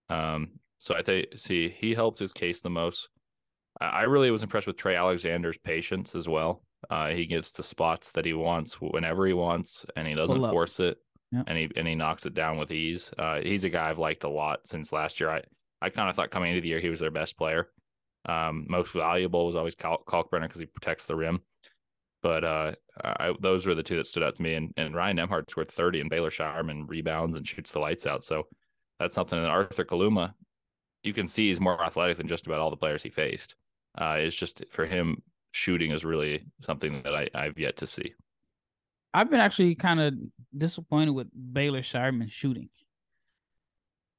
Um, 0.08 0.60
so 0.78 0.94
I 0.94 1.02
think 1.02 1.28
see 1.36 1.68
he 1.68 1.94
helped 1.94 2.18
his 2.18 2.32
case 2.32 2.60
the 2.60 2.70
most. 2.70 3.08
I, 3.80 3.86
I 3.86 4.02
really 4.02 4.30
was 4.30 4.42
impressed 4.42 4.66
with 4.66 4.76
Trey 4.76 4.96
Alexander's 4.96 5.58
patience 5.58 6.14
as 6.14 6.28
well. 6.28 6.62
Uh, 6.90 7.08
he 7.08 7.26
gets 7.26 7.52
to 7.52 7.62
spots 7.62 8.10
that 8.12 8.26
he 8.26 8.34
wants 8.34 8.74
whenever 8.80 9.26
he 9.26 9.32
wants, 9.32 9.86
and 9.96 10.06
he 10.06 10.14
doesn't 10.14 10.40
force 10.40 10.80
it. 10.80 10.98
Yep. 11.32 11.44
And 11.48 11.58
he 11.58 11.70
and 11.76 11.88
he 11.88 11.94
knocks 11.94 12.26
it 12.26 12.34
down 12.34 12.58
with 12.58 12.70
ease. 12.70 13.10
Uh, 13.18 13.40
he's 13.40 13.64
a 13.64 13.68
guy 13.68 13.88
I've 13.88 13.98
liked 13.98 14.24
a 14.24 14.28
lot 14.28 14.60
since 14.66 14.92
last 14.92 15.20
year. 15.20 15.30
I 15.30 15.42
I 15.84 15.90
kind 15.90 16.08
of 16.08 16.16
thought 16.16 16.30
coming 16.30 16.50
into 16.50 16.62
the 16.62 16.68
year 16.68 16.80
he 16.80 16.88
was 16.88 17.00
their 17.00 17.10
best 17.10 17.36
player. 17.36 17.68
Um, 18.26 18.64
most 18.70 18.92
valuable 18.92 19.44
was 19.44 19.54
always 19.54 19.74
Kalk- 19.74 20.06
Kalkbrenner 20.06 20.42
because 20.48 20.60
he 20.60 20.66
protects 20.66 21.06
the 21.06 21.14
rim. 21.14 21.42
But 22.22 22.42
uh, 22.42 22.72
I, 23.04 23.34
those 23.38 23.66
were 23.66 23.74
the 23.74 23.82
two 23.82 23.96
that 23.96 24.06
stood 24.06 24.22
out 24.22 24.34
to 24.36 24.42
me. 24.42 24.54
And, 24.54 24.72
and 24.78 24.94
Ryan 24.94 25.18
Nembhard 25.18 25.50
scored 25.50 25.70
30 25.70 26.00
and 26.00 26.08
Baylor 26.08 26.30
Scheierman 26.30 26.88
rebounds 26.88 27.36
and 27.36 27.46
shoots 27.46 27.72
the 27.72 27.80
lights 27.80 28.06
out. 28.06 28.24
So 28.24 28.46
that's 28.98 29.14
something 29.14 29.38
that 29.38 29.50
Arthur 29.50 29.84
Kaluma, 29.84 30.32
you 31.02 31.12
can 31.12 31.26
see 31.26 31.48
he's 31.48 31.60
more 31.60 31.84
athletic 31.84 32.16
than 32.16 32.28
just 32.28 32.46
about 32.46 32.60
all 32.60 32.70
the 32.70 32.78
players 32.78 33.02
he 33.02 33.10
faced. 33.10 33.54
Uh, 33.96 34.16
it's 34.20 34.34
just 34.34 34.64
for 34.70 34.86
him, 34.86 35.22
shooting 35.50 35.90
is 35.90 36.02
really 36.02 36.46
something 36.62 37.02
that 37.02 37.14
I, 37.14 37.28
I've 37.34 37.58
yet 37.58 37.76
to 37.76 37.86
see. 37.86 38.14
I've 39.12 39.30
been 39.30 39.40
actually 39.40 39.74
kind 39.74 40.00
of 40.00 40.14
disappointed 40.56 41.10
with 41.10 41.28
Baylor 41.52 41.82
Scheierman 41.82 42.32
shooting. 42.32 42.70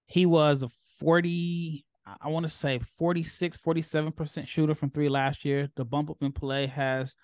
He 0.05 0.27
was 0.27 0.62
a 0.62 0.69
40, 1.00 1.86
I 2.22 2.28
want 2.30 2.46
to 2.46 2.52
say 2.52 2.80
46, 2.80 3.58
47% 3.58 4.48
shooter 4.48 4.75
from 4.75 4.90
three 4.90 5.10
last 5.10 5.46
year. 5.46 5.70
The 5.75 5.86
bump 5.86 6.10
up 6.10 6.18
in 6.22 6.32
play 6.32 6.68
has 6.68 7.16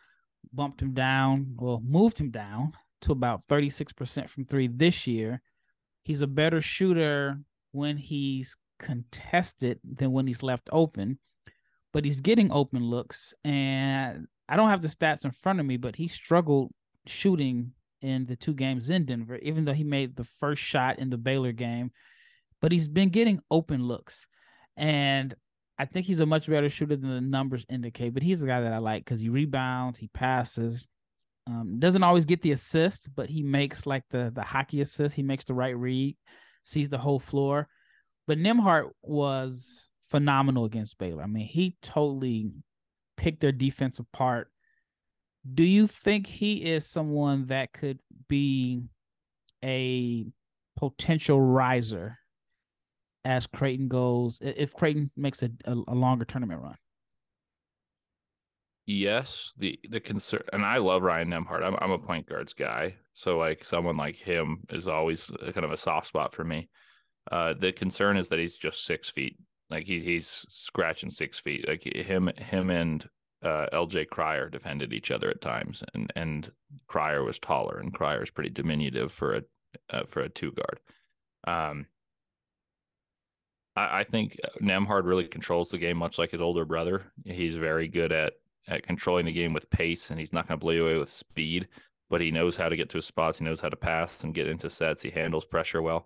bumped 0.54 0.82
him 0.82 0.94
down, 0.94 1.56
well, 1.58 1.82
moved 1.86 2.20
him 2.20 2.32
down 2.32 2.74
to 3.02 3.12
about 3.12 3.46
36% 3.48 4.30
from 4.30 4.46
three 4.46 4.68
this 4.68 5.08
year. 5.08 5.42
He's 6.04 6.22
a 6.22 6.28
better 6.28 6.62
shooter 6.62 7.40
when 7.72 7.98
he's 7.98 8.58
contested 8.80 9.80
than 9.84 10.12
when 10.12 10.28
he's 10.28 10.44
left 10.44 10.70
open, 10.72 11.20
but 11.94 12.06
he's 12.06 12.22
getting 12.22 12.52
open 12.52 12.84
looks. 12.84 13.34
And 13.44 14.28
I 14.50 14.56
don't 14.56 14.70
have 14.70 14.82
the 14.82 14.88
stats 14.88 15.24
in 15.24 15.32
front 15.32 15.60
of 15.60 15.66
me, 15.66 15.78
but 15.78 15.96
he 15.96 16.08
struggled 16.08 16.72
shooting 17.06 17.74
in 18.02 18.26
the 18.26 18.36
two 18.36 18.54
games 18.54 18.90
in 18.90 19.06
Denver, 19.06 19.38
even 19.38 19.66
though 19.66 19.74
he 19.74 19.84
made 19.84 20.16
the 20.16 20.24
first 20.24 20.62
shot 20.62 21.00
in 21.00 21.12
the 21.12 21.18
Baylor 21.18 21.52
game 21.52 21.92
but 22.62 22.72
he's 22.72 22.88
been 22.88 23.10
getting 23.10 23.42
open 23.50 23.84
looks. 23.84 24.26
And 24.78 25.36
I 25.78 25.86
think 25.86 26.06
he's 26.06 26.20
a 26.20 26.26
much 26.26 26.48
better 26.48 26.70
shooter 26.70 26.96
than 26.96 27.10
the 27.10 27.22
numbers 27.22 27.66
indicate, 27.70 28.14
but 28.14 28.24
he's 28.24 28.40
the 28.40 28.48
guy 28.48 28.62
that 28.62 28.74
I 28.74 28.78
like 28.78 29.04
because 29.04 29.20
he 29.20 29.30
rebounds, 29.30 29.98
he 30.00 30.08
passes, 30.08 30.88
um, 31.48 31.80
doesn't 31.80 32.04
always 32.04 32.26
get 32.26 32.42
the 32.42 32.52
assist, 32.52 33.10
but 33.16 33.30
he 33.30 33.42
makes 33.42 33.86
like 33.86 34.04
the 34.10 34.32
the 34.34 34.44
hockey 34.44 34.82
assist. 34.82 35.16
He 35.16 35.24
makes 35.24 35.44
the 35.44 35.56
right 35.56 35.76
read, 35.76 36.16
sees 36.64 36.90
the 36.90 37.00
whole 37.00 37.20
floor. 37.20 37.68
But 38.28 38.38
Nembhard 38.38 38.92
was 39.02 39.90
phenomenal 40.10 40.66
against 40.66 40.98
Baylor. 41.00 41.24
I 41.24 41.28
mean, 41.28 41.48
he 41.48 41.78
totally 41.82 42.52
picked 43.18 43.42
their 43.42 43.52
defense 43.52 43.98
apart. 43.98 44.50
Do 45.52 45.64
you 45.64 45.88
think 45.88 46.28
he 46.28 46.58
is 46.58 46.88
someone 46.88 47.48
that 47.48 47.74
could 47.74 48.00
be 48.28 48.84
a 49.64 50.28
potential 50.78 51.42
riser 51.42 52.20
as 53.26 53.48
Creighton 53.48 53.88
goes 53.88 54.40
if 54.42 54.74
Creighton 54.74 55.12
makes 55.16 55.44
a, 55.44 55.52
a, 55.66 55.74
a 55.88 55.96
longer 55.96 56.26
tournament 56.26 56.62
run? 56.62 56.76
Yes, 58.88 59.54
the 59.58 59.80
the 59.90 60.00
concern, 60.00 60.42
and 60.52 60.66
I 60.66 60.78
love 60.78 61.04
Ryan 61.04 61.30
Nembhard. 61.30 61.64
I'm 61.64 61.76
I'm 61.80 61.92
a 61.92 62.00
point 62.00 62.28
guards 62.28 62.54
guy, 62.54 62.96
so 63.14 63.38
like 63.38 63.64
someone 63.64 63.96
like 63.96 64.16
him 64.16 64.62
is 64.70 64.88
always 64.88 65.32
kind 65.54 65.64
of 65.64 65.72
a 65.72 65.78
soft 65.78 66.08
spot 66.08 66.34
for 66.34 66.44
me. 66.44 66.68
Uh, 67.32 67.54
the 67.54 67.72
concern 67.72 68.18
is 68.18 68.30
that 68.30 68.40
he's 68.40 68.58
just 68.58 68.86
six 68.86 69.10
feet. 69.10 69.38
Like 69.70 69.86
he 69.86 70.00
he's 70.00 70.46
scratching 70.50 71.12
six 71.12 71.40
feet. 71.40 71.68
Like 71.68 71.84
him 71.84 72.30
him 72.38 72.70
and 72.70 73.08
uh, 73.44 73.68
LJ 73.72 74.08
Cryer 74.10 74.50
defended 74.50 74.94
each 74.94 75.12
other 75.12 75.30
at 75.30 75.42
times, 75.42 75.84
and 75.94 76.12
and 76.16 76.52
Cryer 76.88 77.24
was 77.24 77.40
taller, 77.40 77.78
and 77.80 77.94
Cryer 77.94 78.24
is 78.24 78.32
pretty 78.32 78.50
diminutive 78.50 79.12
for 79.12 79.36
a 79.36 79.42
uh, 79.92 80.06
for 80.06 80.22
a 80.22 80.30
two 80.30 80.52
guard. 80.52 80.80
Um, 81.48 81.86
I, 83.76 84.00
I 84.00 84.04
think 84.04 84.38
Nembhard 84.62 85.06
really 85.06 85.28
controls 85.28 85.70
the 85.70 85.78
game, 85.78 85.98
much 85.98 86.18
like 86.18 86.32
his 86.32 86.42
older 86.42 86.66
brother. 86.66 87.12
He's 87.26 87.56
very 87.56 87.88
good 87.88 88.12
at 88.12 88.34
at 88.68 88.84
controlling 88.84 89.26
the 89.26 89.32
game 89.32 89.54
with 89.54 89.70
pace, 89.70 90.12
and 90.12 90.20
he's 90.20 90.34
not 90.34 90.48
going 90.48 90.60
to 90.60 90.64
blow 90.64 90.74
you 90.74 90.86
away 90.86 90.98
with 90.98 91.10
speed. 91.10 91.68
But 92.10 92.22
he 92.22 92.32
knows 92.32 92.58
how 92.58 92.70
to 92.70 92.76
get 92.76 92.90
to 92.90 92.98
his 92.98 93.06
spots. 93.06 93.38
He 93.38 93.46
knows 93.46 93.62
how 93.62 93.70
to 93.70 93.78
pass 93.78 94.24
and 94.24 94.34
get 94.34 94.48
into 94.48 94.70
sets. 94.70 95.02
He 95.02 95.10
handles 95.10 95.46
pressure 95.46 95.82
well. 95.82 96.06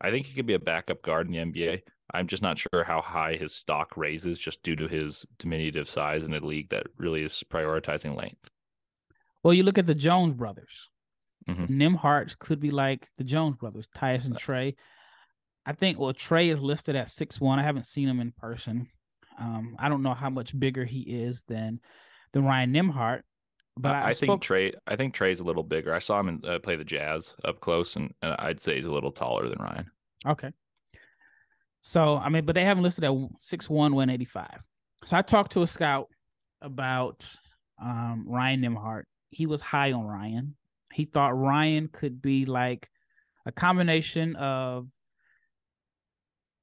I 0.00 0.10
think 0.10 0.26
he 0.26 0.34
could 0.34 0.46
be 0.46 0.54
a 0.54 0.58
backup 0.58 1.02
guard 1.02 1.26
in 1.26 1.32
the 1.32 1.38
NBA. 1.38 1.82
I'm 2.12 2.26
just 2.26 2.42
not 2.42 2.58
sure 2.58 2.84
how 2.84 3.00
high 3.00 3.36
his 3.36 3.54
stock 3.54 3.96
raises 3.96 4.38
just 4.38 4.62
due 4.62 4.76
to 4.76 4.88
his 4.88 5.24
diminutive 5.38 5.88
size 5.88 6.24
in 6.24 6.34
a 6.34 6.40
league 6.40 6.70
that 6.70 6.86
really 6.98 7.22
is 7.22 7.44
prioritizing 7.50 8.16
length. 8.16 8.50
Well, 9.42 9.54
you 9.54 9.62
look 9.62 9.78
at 9.78 9.86
the 9.86 9.94
Jones 9.94 10.34
brothers. 10.34 10.90
Mm-hmm. 11.48 12.34
Could 12.38 12.60
be 12.60 12.70
like 12.70 13.08
the 13.16 13.24
Jones 13.24 13.56
brothers, 13.56 13.88
Tyus 13.96 14.26
and 14.26 14.36
Tre. 14.36 14.76
I 15.70 15.72
think 15.72 16.00
well, 16.00 16.12
Tre 16.12 16.48
is 16.48 16.60
listed 16.60 16.96
at 16.96 17.08
six 17.08 17.40
one. 17.40 17.60
I 17.60 17.62
haven't 17.62 17.86
seen 17.86 18.08
him 18.08 18.18
in 18.18 18.32
person. 18.32 18.88
Um, 19.38 19.76
I 19.78 19.88
don't 19.88 20.02
know 20.02 20.14
how 20.14 20.28
much 20.28 20.58
bigger 20.58 20.84
he 20.84 21.02
is 21.02 21.44
than 21.46 21.78
than 22.32 22.44
Ryan 22.44 22.72
Nembhard, 22.72 23.20
But 23.76 23.94
I, 23.94 24.08
I 24.08 24.12
spoke... 24.12 24.26
think 24.26 24.42
Tre. 24.42 24.72
I 24.88 24.96
think 24.96 25.14
Tre's 25.14 25.38
a 25.38 25.44
little 25.44 25.62
bigger. 25.62 25.94
I 25.94 26.00
saw 26.00 26.18
him 26.18 26.28
in, 26.28 26.42
uh, 26.44 26.58
play 26.58 26.74
the 26.74 26.84
Jazz 26.84 27.36
up 27.44 27.60
close, 27.60 27.94
and, 27.94 28.12
and 28.20 28.34
I'd 28.40 28.60
say 28.60 28.74
he's 28.74 28.84
a 28.84 28.92
little 28.92 29.12
taller 29.12 29.48
than 29.48 29.58
Ryan. 29.58 29.86
Okay. 30.26 30.50
So 31.82 32.18
I 32.18 32.28
mean, 32.30 32.44
but 32.44 32.56
they 32.56 32.64
haven't 32.64 32.82
listed 32.82 33.04
at 33.04 33.12
six 33.38 33.70
one, 33.70 33.94
one 33.94 34.10
eighty 34.10 34.24
five. 34.24 34.60
So 35.04 35.16
I 35.16 35.22
talked 35.22 35.52
to 35.52 35.62
a 35.62 35.66
scout 35.68 36.08
about 36.60 37.26
um, 37.80 38.26
Ryan 38.28 38.62
Nembhard. 38.62 39.04
He 39.30 39.46
was 39.46 39.60
high 39.60 39.92
on 39.92 40.04
Ryan. 40.04 40.56
He 40.92 41.04
thought 41.04 41.38
Ryan 41.38 41.88
could 41.92 42.20
be 42.20 42.44
like 42.44 42.90
a 43.46 43.52
combination 43.52 44.34
of, 44.34 44.88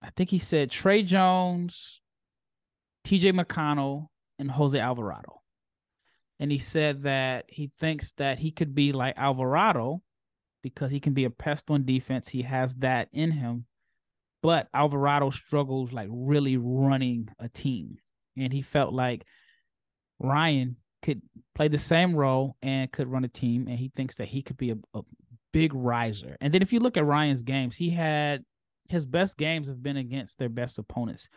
I 0.08 0.10
think 0.16 0.30
he 0.30 0.40
said 0.40 0.72
Tre 0.72 1.04
Jones, 1.04 2.02
TJ 3.06 3.38
McConnell, 3.38 4.08
and 4.40 4.50
Jose 4.50 4.80
Alvarado. 4.80 5.42
And 6.40 6.50
he 6.50 6.60
said 6.60 7.02
that 7.02 7.46
he 7.50 7.72
thinks 7.78 8.14
that 8.14 8.40
he 8.40 8.52
could 8.52 8.74
be 8.74 8.94
like 8.94 9.16
Alvarado 9.18 10.02
because 10.64 10.92
he 10.92 11.02
can 11.02 11.14
be 11.14 11.26
a 11.26 11.30
pest 11.30 11.70
on 11.70 11.84
defense. 11.84 12.30
He 12.30 12.44
has 12.44 12.76
that 12.76 13.10
in 13.12 13.32
him. 13.32 13.66
But 14.42 14.70
Alvarado 14.74 15.30
struggles 15.30 15.92
like 15.92 16.08
really 16.10 16.56
running 16.56 17.28
a 17.38 17.50
team. 17.50 17.98
And 18.38 18.54
he 18.54 18.62
felt 18.62 18.94
like 18.94 19.26
Ryan 20.20 20.78
could 21.02 21.22
play 21.54 21.68
the 21.68 21.78
same 21.78 22.16
role 22.16 22.56
and 22.62 22.92
could 22.92 23.10
run 23.10 23.26
a 23.26 23.30
team, 23.30 23.68
and 23.68 23.78
he 23.78 23.92
thinks 23.94 24.16
that 24.16 24.30
he 24.30 24.42
could 24.42 24.58
be 24.58 24.72
a, 24.72 24.78
a 24.94 25.02
big 25.52 25.74
riser. 25.74 26.38
And 26.40 26.54
then 26.54 26.62
if 26.62 26.72
you 26.72 26.80
look 26.80 26.96
at 26.96 27.06
Ryan's 27.06 27.44
games, 27.44 27.76
he 27.76 27.90
had 27.90 28.46
his 28.92 29.06
best 29.06 29.38
games 29.38 29.68
have 29.68 29.82
been 29.82 29.98
against 29.98 30.38
their 30.38 30.50
best 30.50 30.78
opponents. 30.78 31.30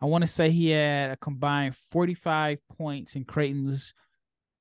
I 0.00 0.06
want 0.06 0.22
to 0.22 0.28
say 0.28 0.50
he 0.50 0.70
had 0.70 1.12
a 1.12 1.16
combined 1.16 1.76
45 1.90 2.58
points 2.76 3.16
in 3.16 3.24
Creighton's 3.24 3.94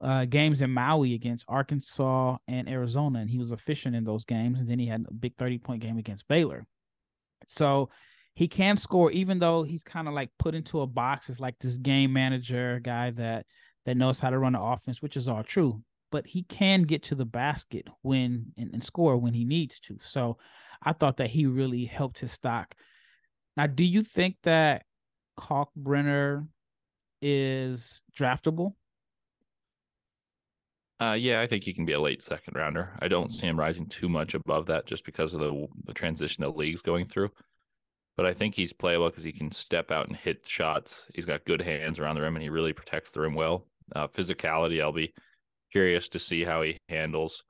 uh, 0.01 0.25
games 0.25 0.61
in 0.61 0.69
Maui 0.69 1.13
against 1.13 1.45
Arkansas 1.47 2.37
and 2.47 2.69
Arizona, 2.69 3.19
and 3.19 3.29
he 3.29 3.37
was 3.37 3.51
efficient 3.51 3.95
in 3.95 4.03
those 4.03 4.25
games. 4.25 4.59
And 4.59 4.69
then 4.69 4.79
he 4.79 4.87
had 4.87 5.05
a 5.07 5.13
big 5.13 5.35
30 5.37 5.59
point 5.59 5.81
game 5.81 5.97
against 5.97 6.27
Baylor. 6.27 6.65
So 7.47 7.89
he 8.35 8.47
can 8.47 8.77
score, 8.77 9.11
even 9.11 9.39
though 9.39 9.63
he's 9.63 9.83
kind 9.83 10.07
of 10.07 10.13
like 10.13 10.29
put 10.39 10.55
into 10.55 10.81
a 10.81 10.87
box 10.87 11.29
as 11.29 11.39
like 11.39 11.57
this 11.59 11.77
game 11.77 12.13
manager 12.13 12.79
guy 12.83 13.11
that 13.11 13.45
that 13.85 13.97
knows 13.97 14.19
how 14.19 14.29
to 14.29 14.39
run 14.39 14.53
the 14.53 14.61
offense, 14.61 15.01
which 15.01 15.17
is 15.17 15.27
all 15.27 15.43
true. 15.43 15.81
But 16.13 16.27
he 16.27 16.43
can 16.43 16.83
get 16.83 17.01
to 17.03 17.15
the 17.15 17.25
basket 17.25 17.87
when 18.03 18.53
and, 18.55 18.69
and 18.71 18.83
score 18.83 19.17
when 19.17 19.33
he 19.33 19.45
needs 19.45 19.79
to. 19.81 19.97
So 19.99 20.37
I 20.83 20.93
thought 20.93 21.17
that 21.17 21.31
he 21.31 21.47
really 21.47 21.85
helped 21.85 22.19
his 22.19 22.31
stock. 22.31 22.75
Now, 23.57 23.65
do 23.65 23.83
you 23.83 24.03
think 24.03 24.37
that 24.43 24.83
Kalkbrenner 25.39 26.47
is 27.19 28.03
draftable? 28.15 28.73
Uh, 31.01 31.13
yeah, 31.13 31.41
I 31.41 31.47
think 31.47 31.63
he 31.63 31.73
can 31.73 31.85
be 31.85 31.93
a 31.93 31.99
late 31.99 32.21
second 32.21 32.55
rounder. 32.55 32.91
I 32.99 33.07
don't 33.07 33.31
see 33.31 33.47
him 33.47 33.59
rising 33.59 33.87
too 33.87 34.07
much 34.07 34.35
above 34.35 34.67
that 34.67 34.85
just 34.85 35.05
because 35.05 35.33
of 35.33 35.39
the, 35.39 35.67
the 35.85 35.93
transition 35.93 36.43
the 36.43 36.51
league's 36.51 36.83
going 36.83 37.07
through. 37.07 37.31
But 38.15 38.27
I 38.27 38.33
think 38.33 38.53
he's 38.53 38.71
playable 38.71 39.09
because 39.09 39.23
he 39.23 39.31
can 39.31 39.51
step 39.51 39.89
out 39.89 40.07
and 40.07 40.15
hit 40.15 40.47
shots. 40.47 41.07
He's 41.15 41.25
got 41.25 41.45
good 41.45 41.61
hands 41.61 41.97
around 41.97 42.15
the 42.15 42.21
rim 42.21 42.35
and 42.35 42.43
he 42.43 42.49
really 42.49 42.71
protects 42.71 43.11
the 43.11 43.21
rim 43.21 43.33
well. 43.33 43.65
Uh, 43.95 44.07
physicality, 44.07 44.81
I'll 44.81 44.91
be 44.91 45.13
curious 45.73 46.07
to 46.09 46.19
see 46.19 46.43
how 46.43 46.61
he 46.61 46.77
handles 46.87 47.43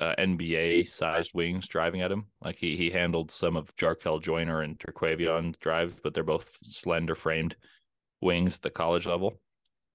uh, 0.00 0.14
NBA 0.18 0.88
sized 0.88 1.32
wings 1.32 1.68
driving 1.68 2.02
at 2.02 2.12
him. 2.12 2.26
Like 2.42 2.56
he 2.56 2.76
he 2.76 2.90
handled 2.90 3.30
some 3.30 3.56
of 3.56 3.74
Jarkel 3.76 4.20
Joiner 4.20 4.62
and 4.62 4.78
Terquavion 4.78 5.58
drives, 5.60 5.94
but 6.02 6.12
they're 6.12 6.24
both 6.24 6.58
slender 6.62 7.14
framed 7.14 7.56
wings 8.20 8.56
at 8.56 8.62
the 8.62 8.70
college 8.70 9.06
level. 9.06 9.40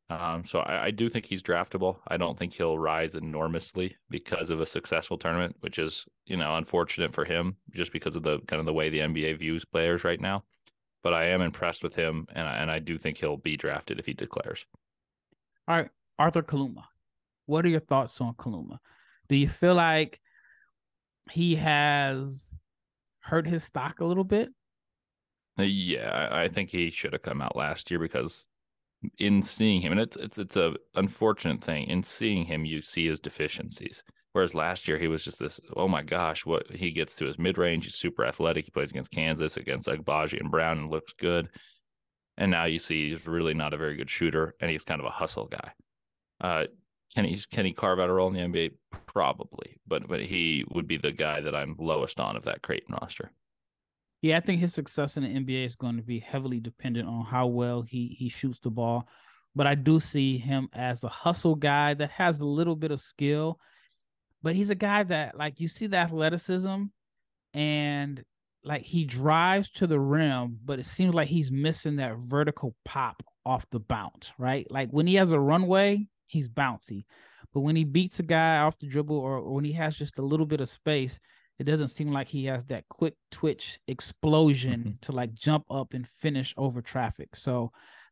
Um, 0.09 0.45
so 0.45 0.59
I, 0.59 0.85
I, 0.85 0.91
do 0.91 1.09
think 1.09 1.25
he's 1.25 1.41
draftable. 1.41 1.97
I 2.07 2.17
don't 2.17 2.37
think 2.37 2.53
he'll 2.53 2.77
rise 2.77 3.15
enormously 3.15 3.95
because 4.07 4.51
of 4.51 4.61
a 4.61 4.65
successful 4.65 5.17
tournament, 5.17 5.55
which 5.61 5.79
is 5.79 6.05
you 6.25 6.37
know 6.37 6.55
unfortunate 6.55 7.13
for 7.13 7.25
him 7.25 7.57
just 7.73 7.91
because 7.91 8.15
of 8.15 8.23
the 8.23 8.39
kind 8.41 8.59
of 8.59 8.65
the 8.65 8.73
way 8.73 8.89
the 8.89 8.99
NBA 8.99 9.39
views 9.39 9.65
players 9.65 10.03
right 10.03 10.21
now. 10.21 10.43
But 11.03 11.13
I 11.13 11.25
am 11.29 11.41
impressed 11.41 11.83
with 11.83 11.95
him, 11.95 12.27
and 12.33 12.47
I, 12.47 12.55
and 12.57 12.71
I 12.71 12.79
do 12.79 12.97
think 12.97 13.17
he'll 13.17 13.37
be 13.37 13.57
drafted 13.57 13.99
if 13.99 14.05
he 14.05 14.13
declares. 14.13 14.65
All 15.67 15.75
right, 15.75 15.89
Arthur 16.19 16.43
Kaluma. 16.43 16.83
What 17.45 17.65
are 17.65 17.69
your 17.69 17.79
thoughts 17.79 18.19
on 18.21 18.33
Kaluma? 18.33 18.77
Do 19.29 19.35
you 19.35 19.47
feel 19.47 19.75
like 19.75 20.19
he 21.31 21.55
has 21.55 22.53
hurt 23.19 23.47
his 23.47 23.63
stock 23.63 23.99
a 23.99 24.05
little 24.05 24.23
bit? 24.23 24.49
Uh, 25.57 25.63
yeah, 25.63 26.29
I 26.31 26.47
think 26.47 26.69
he 26.69 26.91
should 26.91 27.13
have 27.13 27.21
come 27.21 27.41
out 27.41 27.55
last 27.55 27.89
year 27.89 27.99
because 27.99 28.47
in 29.17 29.41
seeing 29.41 29.81
him, 29.81 29.91
and 29.91 30.01
it's 30.01 30.17
it's 30.17 30.37
it's 30.37 30.57
a 30.57 30.75
unfortunate 30.95 31.63
thing. 31.63 31.87
In 31.87 32.03
seeing 32.03 32.45
him, 32.45 32.65
you 32.65 32.81
see 32.81 33.07
his 33.07 33.19
deficiencies. 33.19 34.03
Whereas 34.33 34.53
last 34.53 34.85
year 34.85 34.97
he 34.97 35.07
was 35.07 35.23
just 35.23 35.39
this, 35.39 35.61
oh 35.77 35.87
my 35.87 36.01
gosh, 36.01 36.45
what 36.45 36.69
he 36.69 36.91
gets 36.91 37.15
to 37.15 37.25
his 37.25 37.39
mid 37.39 37.57
range, 37.57 37.85
he's 37.85 37.95
super 37.95 38.25
athletic. 38.25 38.65
He 38.65 38.71
plays 38.71 38.89
against 38.89 39.11
Kansas, 39.11 39.55
against 39.55 39.87
Agbaji 39.87 40.41
and 40.41 40.51
Braun, 40.51 40.77
and 40.77 40.91
looks 40.91 41.13
good. 41.13 41.47
And 42.37 42.51
now 42.51 42.65
you 42.65 42.77
see 42.77 43.11
he's 43.11 43.27
really 43.27 43.53
not 43.53 43.73
a 43.73 43.77
very 43.77 43.95
good 43.95 44.09
shooter, 44.09 44.53
and 44.59 44.69
he's 44.69 44.83
kind 44.83 44.99
of 44.99 45.07
a 45.07 45.11
hustle 45.11 45.47
guy. 45.47 45.71
Uh, 46.41 46.65
can 47.13 47.25
he 47.25 47.39
can 47.51 47.65
he 47.65 47.73
carve 47.73 47.99
out 47.99 48.09
a 48.09 48.13
role 48.13 48.33
in 48.33 48.33
the 48.33 48.59
NBA? 48.59 48.71
Probably, 49.05 49.77
but 49.87 50.07
but 50.07 50.21
he 50.21 50.65
would 50.69 50.87
be 50.87 50.97
the 50.97 51.11
guy 51.11 51.41
that 51.41 51.55
I'm 51.55 51.75
lowest 51.79 52.19
on 52.19 52.35
of 52.35 52.43
that 52.43 52.61
Creighton 52.61 52.95
roster. 52.99 53.31
Yeah, 54.21 54.37
I 54.37 54.39
think 54.39 54.59
his 54.59 54.73
success 54.73 55.17
in 55.17 55.23
the 55.23 55.29
NBA 55.29 55.65
is 55.65 55.75
going 55.75 55.97
to 55.97 56.03
be 56.03 56.19
heavily 56.19 56.59
dependent 56.59 57.07
on 57.07 57.25
how 57.25 57.47
well 57.47 57.83
he 57.83 58.15
he 58.17 58.29
shoots 58.29 58.59
the 58.59 58.71
ball. 58.71 59.07
But 59.55 59.67
I 59.67 59.75
do 59.75 59.99
see 59.99 60.37
him 60.37 60.67
as 60.73 61.03
a 61.03 61.09
hustle 61.09 61.55
guy 61.55 61.93
that 61.93 62.11
has 62.11 62.39
a 62.39 62.45
little 62.45 62.75
bit 62.75 62.91
of 62.91 62.99
skill, 62.99 63.59
but 64.43 64.55
he's 64.55 64.69
a 64.69 64.75
guy 64.75 65.03
that 65.03 65.37
like 65.37 65.59
you 65.59 65.67
see 65.67 65.87
the 65.87 65.97
athleticism 65.97 66.83
and 67.53 68.23
like 68.65 68.81
he 68.81 69.05
drives 69.05 69.69
to 69.69 69.87
the 69.87 69.99
rim, 69.99 70.59
but 70.65 70.79
it 70.79 70.85
seems 70.85 71.13
like 71.13 71.29
he's 71.29 71.51
missing 71.51 71.97
that 71.97 72.17
vertical 72.17 72.75
pop 72.83 73.23
off 73.45 73.69
the 73.69 73.79
bounce, 73.79 74.31
right? 74.37 74.69
Like 74.69 74.89
when 74.89 75.07
he 75.07 75.15
has 75.15 75.31
a 75.31 75.39
runway, 75.39 76.07
he's 76.27 76.49
bouncy. 76.49 77.05
But 77.53 77.61
when 77.61 77.75
he 77.75 77.83
beats 77.83 78.19
a 78.19 78.23
guy 78.23 78.57
off 78.59 78.77
the 78.79 78.87
dribble 78.87 79.17
or, 79.17 79.37
or 79.37 79.53
when 79.53 79.63
he 79.65 79.73
has 79.73 79.97
just 79.97 80.19
a 80.19 80.21
little 80.23 80.45
bit 80.45 80.61
of 80.61 80.69
space, 80.69 81.19
it 81.57 81.63
doesn't 81.63 81.87
seem 81.87 82.11
like 82.11 82.27
he 82.27 82.45
has 82.45 82.65
that 82.65 82.83
quick 82.89 83.15
twitch 83.31 83.79
explosion 83.87 84.79
Mm-hmm. 84.79 84.89
to 85.03 85.11
like 85.13 85.33
jump 85.33 85.65
up 85.69 85.93
and 85.93 86.07
finish 86.07 86.53
over 86.57 86.81
traffic. 86.81 87.35
So 87.35 87.71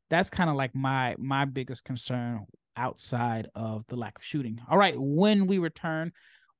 that's 0.10 0.30
kind 0.30 0.49
of 0.49 0.56
like 0.56 0.73
my 0.76 1.15
my 1.17 1.45
biggest 1.45 1.84
concern 1.84 2.45
outside 2.78 3.47
of 3.56 3.86
the 3.88 3.95
lack 3.95 4.17
of 4.17 4.23
shooting. 4.23 4.62
All 4.69 4.78
right, 4.78 4.95
when 4.97 5.45
we 5.47 5.58
return, 5.58 6.12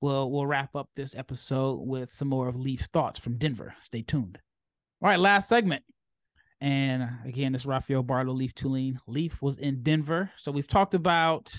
we'll 0.02 0.30
we'll 0.30 0.46
wrap 0.46 0.76
up 0.76 0.90
this 0.96 1.16
episode 1.16 1.76
with 1.76 2.12
some 2.12 2.28
more 2.28 2.48
of 2.50 2.56
Leif's 2.56 2.88
thoughts 2.88 3.20
from 3.20 3.38
Denver. 3.38 3.76
Stay 3.82 4.02
tuned. 4.02 4.40
All 5.02 5.10
right, 5.10 5.20
last 5.20 5.48
segment. 5.48 5.84
And 6.64 7.10
again, 7.26 7.52
this 7.52 7.64
is 7.64 7.66
Rafael 7.66 8.06
Barlowe, 8.06 8.34
Leif 8.34 8.56
Thulin. 8.56 8.98
Leif 9.06 9.42
was 9.42 9.58
in 9.58 9.84
Denver. 9.84 10.32
So 10.38 10.50
we've 10.50 10.66
talked 10.66 10.94
about 10.94 11.54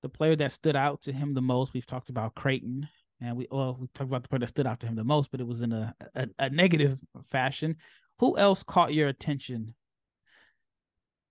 the 0.00 0.08
player 0.08 0.34
that 0.34 0.50
stood 0.50 0.74
out 0.74 1.02
to 1.02 1.12
him 1.12 1.34
the 1.34 1.42
most. 1.42 1.74
We've 1.74 1.84
talked 1.84 2.08
about 2.08 2.34
Creighton. 2.34 2.88
And 3.20 3.36
we 3.36 3.46
well, 3.50 3.76
we 3.78 3.88
talked 3.88 4.08
about 4.08 4.22
the 4.22 4.30
player 4.30 4.40
that 4.40 4.48
stood 4.48 4.66
out 4.66 4.80
to 4.80 4.86
him 4.86 4.96
the 4.96 5.04
most, 5.04 5.30
but 5.30 5.42
it 5.42 5.46
was 5.46 5.60
in 5.60 5.72
a, 5.72 5.94
a, 6.14 6.26
a 6.38 6.48
negative 6.48 6.98
fashion. 7.26 7.76
Who 8.20 8.38
else 8.38 8.62
caught 8.62 8.94
your 8.94 9.08
attention 9.08 9.74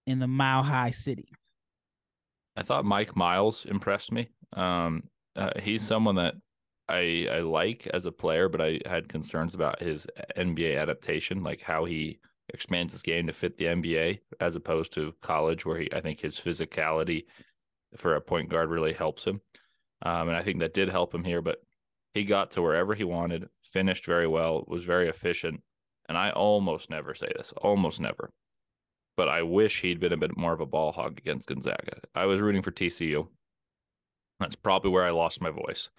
in 0.06 0.20
the 0.20 0.28
Mile 0.28 0.62
High 0.62 0.92
City? 0.92 1.30
I 2.56 2.62
thought 2.62 2.86
Mike 2.86 3.16
Miles 3.16 3.66
impressed 3.66 4.12
me. 4.12 4.30
Um, 4.54 5.06
uh, 5.36 5.50
he's 5.60 5.82
someone 5.82 6.16
that 6.18 6.36
I 6.88 7.28
I 7.32 7.40
like 7.40 7.88
as 7.88 8.06
a 8.06 8.12
player, 8.12 8.50
but 8.50 8.62
I 8.62 8.82
had 8.86 9.10
concerns 9.10 9.56
about 9.56 9.82
his 9.82 10.06
NBA 10.38 10.80
adaptation, 10.80 11.42
like 11.42 11.62
how 11.62 11.86
he 11.86 12.20
expands 12.54 12.94
his 12.94 13.02
game 13.02 13.28
to 13.28 13.34
fit 13.34 13.58
the 13.58 13.66
NBA 13.66 14.20
as 14.40 14.56
opposed 14.56 14.94
to 14.94 15.14
college, 15.22 15.66
where 15.66 15.80
he 15.80 15.92
I 15.94 16.02
think 16.02 16.20
his 16.20 16.40
physicality 16.40 17.26
for 17.98 18.16
a 18.16 18.22
point 18.22 18.50
guard 18.50 18.70
really 18.70 18.94
helps 18.94 19.26
him. 19.26 19.42
Um, 20.04 20.30
and 20.30 20.38
I 20.38 20.44
think 20.44 20.60
that 20.60 20.74
did 20.74 20.90
help 20.90 21.14
him 21.14 21.24
here, 21.24 21.42
but 21.42 21.60
he 22.14 22.24
got 22.24 22.52
to 22.52 22.62
wherever 22.62 22.96
he 22.96 23.04
wanted, 23.04 23.48
finished 23.64 24.06
very 24.06 24.28
well, 24.28 24.64
was 24.68 24.84
very 24.84 25.10
efficient. 25.10 25.62
And 26.10 26.18
I 26.18 26.32
almost 26.32 26.90
never 26.90 27.14
say 27.14 27.32
this, 27.36 27.54
almost 27.62 28.00
never 28.00 28.32
but 29.18 29.30
I 29.30 29.44
wish 29.44 29.82
he'd 29.82 30.00
been 30.00 30.14
a 30.14 30.18
bit 30.18 30.36
more 30.38 30.54
of 30.54 30.62
a 30.62 30.66
ball 30.66 30.92
hog 30.92 31.18
against 31.18 31.50
Gonzaga. 31.50 32.00
I 32.16 32.26
was 32.26 32.40
rooting 32.40 32.62
for 32.62 32.72
TCU. 32.72 33.28
That's 34.40 34.56
probably 34.56 34.92
where 34.92 35.06
I 35.06 35.12
lost 35.12 35.42
my 35.42 35.52
voice. 35.52 35.90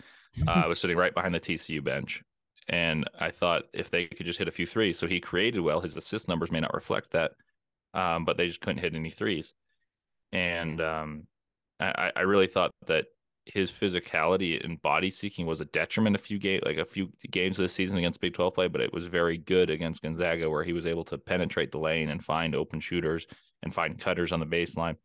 Uh, 0.47 0.51
I 0.51 0.67
was 0.67 0.81
sitting 0.81 0.97
right 0.97 1.15
behind 1.15 1.35
the 1.35 1.41
TCU 1.41 1.85
bench, 1.85 2.23
and 2.69 3.09
I 3.19 3.31
thought 3.31 3.65
if 3.73 3.91
they 3.91 4.07
could 4.07 4.27
just 4.27 4.39
hit 4.39 4.49
a 4.49 4.53
few 4.53 4.67
threes, 4.67 4.99
so 4.99 5.07
he 5.07 5.21
created 5.21 5.61
well. 5.61 5.81
His 5.81 5.97
assist 5.97 6.29
numbers 6.29 6.53
may 6.53 6.61
not 6.61 6.75
reflect 6.75 7.11
that, 7.11 7.33
um, 7.95 8.25
but 8.25 8.37
they 8.37 8.47
just 8.47 8.61
couldn't 8.61 8.83
hit 8.83 8.95
any 8.95 9.11
threes. 9.11 9.53
And 10.33 10.81
um, 10.81 11.27
I, 11.81 12.13
I 12.17 12.21
really 12.21 12.47
thought 12.47 12.71
that 12.87 13.07
his 13.45 13.73
physicality 13.73 14.65
and 14.65 14.81
body 14.83 15.11
seeking 15.11 15.47
was 15.47 15.61
a 15.61 15.65
detriment 15.67 16.15
a 16.15 16.19
few 16.19 16.39
game 16.39 16.61
like 16.65 16.77
a 16.77 16.85
few 16.85 17.09
games 17.31 17.57
the 17.57 17.69
season 17.69 17.99
against 17.99 18.21
Big 18.21 18.35
12 18.35 18.55
play, 18.55 18.69
but 18.69 18.81
it 18.81 18.93
was 18.93 19.07
very 19.07 19.37
good 19.37 19.69
against 19.69 20.03
Gonzaga 20.03 20.49
where 20.49 20.63
he 20.63 20.73
was 20.73 20.87
able 20.87 21.05
to 21.05 21.19
penetrate 21.19 21.73
the 21.73 21.79
lane 21.79 22.11
and 22.11 22.25
find 22.25 22.55
open 22.55 22.79
shooters 22.79 23.27
and 23.63 23.75
find 23.75 23.99
cutters 23.99 24.33
on 24.33 24.41
the 24.41 24.47
baseline. 24.47 24.97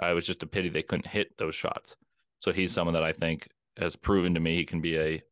Uh, 0.00 0.06
it 0.06 0.14
was 0.14 0.26
just 0.26 0.42
a 0.42 0.46
pity 0.46 0.68
they 0.68 0.82
couldn't 0.82 1.06
hit 1.06 1.36
those 1.36 1.54
shots. 1.54 1.96
So 2.38 2.52
he's 2.52 2.72
someone 2.72 2.94
that 2.94 3.02
I 3.02 3.12
think 3.12 3.48
has 3.76 3.96
proven 3.96 4.34
to 4.34 4.40
me 4.40 4.56
he 4.56 4.64
can 4.64 4.80
be 4.80 4.96
a 4.96 5.22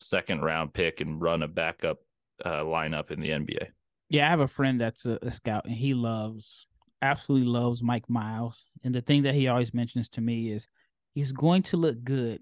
second 0.00 0.40
round 0.42 0.72
pick 0.72 1.00
and 1.00 1.20
run 1.20 1.42
a 1.42 1.48
backup 1.48 1.98
uh, 2.44 2.60
lineup 2.60 3.10
in 3.10 3.20
the 3.20 3.30
NBA. 3.30 3.68
Yeah, 4.08 4.26
I 4.26 4.30
have 4.30 4.40
a 4.40 4.48
friend 4.48 4.80
that's 4.80 5.06
a, 5.06 5.18
a 5.22 5.30
scout 5.30 5.66
and 5.66 5.74
he 5.74 5.94
loves 5.94 6.66
absolutely 7.02 7.48
loves 7.48 7.82
Mike 7.82 8.08
Miles. 8.08 8.64
And 8.84 8.94
the 8.94 9.00
thing 9.00 9.22
that 9.22 9.34
he 9.34 9.48
always 9.48 9.72
mentions 9.72 10.08
to 10.10 10.20
me 10.20 10.50
is 10.50 10.68
he's 11.14 11.32
going 11.32 11.62
to 11.64 11.76
look 11.76 12.02
good 12.04 12.40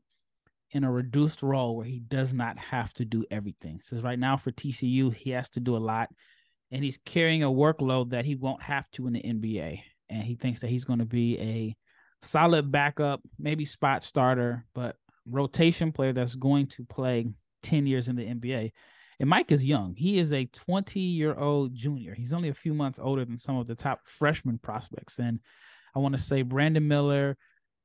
in 0.73 0.85
a 0.85 0.90
reduced 0.90 1.42
role 1.42 1.77
where 1.77 1.87
he 1.87 2.01
does 2.01 2.35
not 2.35 2.59
have 2.59 2.92
to 2.94 3.05
do 3.05 3.25
everything. 3.31 3.81
So 3.83 3.99
right 3.99 4.18
now 4.18 4.37
for 4.37 4.51
TCU, 4.51 5.14
he 5.14 5.31
has 5.31 5.49
to 5.51 5.61
do 5.61 5.77
a 5.77 5.79
lot 5.79 6.09
and 6.71 6.85
he's 6.85 6.99
carrying 7.05 7.42
a 7.42 7.51
workload 7.51 8.11
that 8.11 8.25
he 8.25 8.35
won't 8.35 8.62
have 8.62 8.90
to 8.92 9.07
in 9.07 9.14
the 9.14 9.23
NBA. 9.23 9.81
And 10.11 10.23
he 10.23 10.35
thinks 10.35 10.61
that 10.61 10.71
he's 10.71 10.85
going 10.85 10.99
to 10.99 11.07
be 11.07 11.38
a 11.38 11.77
solid 12.23 12.71
backup, 12.71 13.21
maybe 13.38 13.64
spot 13.64 14.03
starter, 14.05 14.66
but 14.75 14.97
rotation 15.27 15.92
player 15.92 16.12
that's 16.12 16.35
going 16.35 16.66
to 16.66 16.85
play 16.85 17.27
10 17.62 17.87
years 17.87 18.09
in 18.09 18.16
the 18.16 18.25
NBA. 18.25 18.73
And 19.21 19.29
Mike 19.29 19.51
is 19.51 19.64
young. 19.64 19.94
He 19.97 20.18
is 20.18 20.33
a 20.33 20.47
20 20.47 21.01
year 21.01 21.35
old 21.35 21.75
junior. 21.75 22.14
He's 22.14 22.33
only 22.33 22.49
a 22.49 22.55
few 22.55 22.73
months 22.73 23.01
older 23.03 23.25
than 23.25 23.38
some 23.38 23.57
of 23.57 23.66
the 23.66 23.75
top 23.75 24.01
freshman 24.05 24.59
prospects. 24.59 25.18
And 25.18 25.40
I 25.94 25.99
want 25.99 26.14
to 26.14 26.23
say 26.23 26.42
Brandon 26.42 26.87
Miller 26.87 27.37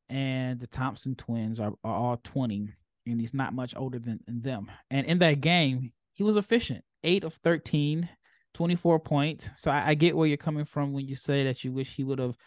and 0.09 0.59
the 0.59 0.67
Thompson 0.67 1.15
twins 1.15 1.59
are, 1.59 1.73
are 1.83 1.95
all 1.95 2.19
20, 2.23 2.69
and 3.07 3.19
he's 3.19 3.33
not 3.33 3.53
much 3.53 3.75
older 3.75 3.99
than, 3.99 4.19
them. 4.27 4.69
And 4.91 5.07
in 5.07 5.19
that 5.19 5.41
game, 5.41 5.91
he 6.13 6.23
was 6.23 6.37
efficient 6.37 6.83
eight 7.03 7.23
of 7.23 7.33
13, 7.33 8.07
24 8.53 8.99
points. 8.99 9.49
So 9.57 9.71
I, 9.71 9.89
I 9.89 9.93
get 9.95 10.15
where 10.15 10.27
you're 10.27 10.37
coming 10.37 10.65
from 10.65 10.93
when 10.93 11.07
you 11.07 11.15
say 11.15 11.45
that 11.45 11.63
you 11.63 11.71
wish 11.71 11.95
he 11.95 12.03
would 12.03 12.19
have 12.19 12.37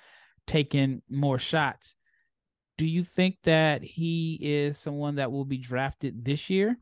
taken 0.46 1.02
more 1.10 1.38
shots. 1.38 1.94
Do 2.78 2.86
you 2.86 3.02
think 3.02 3.38
that 3.44 3.82
he 3.82 4.38
is 4.40 4.78
someone 4.78 5.16
that 5.16 5.32
will 5.32 5.44
be 5.44 5.58
drafted 5.58 6.24
this 6.24 6.48
year? 6.48 6.78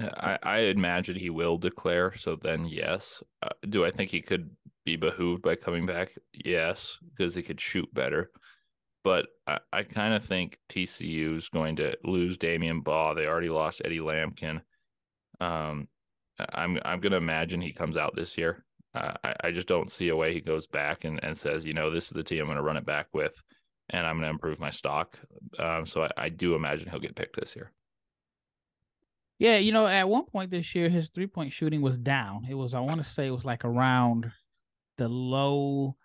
I, 0.00 0.38
I 0.42 0.58
imagine 0.60 1.16
he 1.16 1.30
will 1.30 1.58
declare. 1.58 2.14
So 2.16 2.36
then, 2.36 2.66
yes. 2.66 3.22
Uh, 3.42 3.50
do 3.68 3.84
I 3.84 3.90
think 3.90 4.10
he 4.10 4.20
could 4.20 4.50
be 4.84 4.96
behooved 4.96 5.42
by 5.42 5.56
coming 5.56 5.86
back? 5.86 6.12
Yes, 6.32 6.98
because 7.10 7.34
he 7.34 7.42
could 7.42 7.60
shoot 7.60 7.92
better. 7.94 8.30
But 9.04 9.26
I, 9.46 9.58
I 9.72 9.82
kind 9.82 10.14
of 10.14 10.24
think 10.24 10.58
TCU 10.68 11.36
is 11.36 11.48
going 11.48 11.76
to 11.76 11.96
lose 12.04 12.38
Damion 12.38 12.82
Baugh. 12.82 13.14
They 13.14 13.26
already 13.26 13.50
lost 13.50 13.82
Eddie 13.84 13.98
Lampkin. 14.00 14.62
Um, 15.40 15.88
I'm 16.38 16.78
I'm 16.84 17.00
going 17.00 17.12
to 17.12 17.18
imagine 17.18 17.60
he 17.60 17.72
comes 17.72 17.96
out 17.96 18.16
this 18.16 18.36
year. 18.36 18.64
Uh, 18.94 19.12
I, 19.22 19.34
I 19.44 19.50
just 19.50 19.68
don't 19.68 19.90
see 19.90 20.08
a 20.08 20.16
way 20.16 20.32
he 20.32 20.40
goes 20.40 20.66
back 20.66 21.04
and, 21.04 21.22
and 21.22 21.36
says, 21.36 21.66
you 21.66 21.74
know, 21.74 21.90
this 21.90 22.06
is 22.06 22.12
the 22.12 22.22
team 22.22 22.40
I'm 22.40 22.46
going 22.46 22.56
to 22.56 22.62
run 22.62 22.76
it 22.76 22.86
back 22.86 23.08
with, 23.12 23.40
and 23.90 24.06
I'm 24.06 24.16
going 24.16 24.24
to 24.24 24.30
improve 24.30 24.60
my 24.60 24.70
stock. 24.70 25.18
Um, 25.58 25.84
so 25.84 26.04
I, 26.04 26.10
I 26.16 26.28
do 26.28 26.54
imagine 26.54 26.88
he'll 26.88 27.00
get 27.00 27.16
picked 27.16 27.38
this 27.38 27.54
year. 27.56 27.72
Yeah, 29.38 29.56
you 29.56 29.72
know, 29.72 29.86
at 29.86 30.08
one 30.08 30.24
point 30.24 30.50
this 30.50 30.74
year, 30.74 30.88
his 30.88 31.10
three 31.10 31.26
point 31.26 31.52
shooting 31.52 31.82
was 31.82 31.98
down. 31.98 32.46
It 32.48 32.54
was, 32.54 32.74
I 32.74 32.80
want 32.80 33.02
to 33.02 33.08
say, 33.08 33.26
it 33.26 33.32
was 33.32 33.44
like 33.44 33.64
around 33.64 34.30
the 34.96 35.08
low 35.08 35.96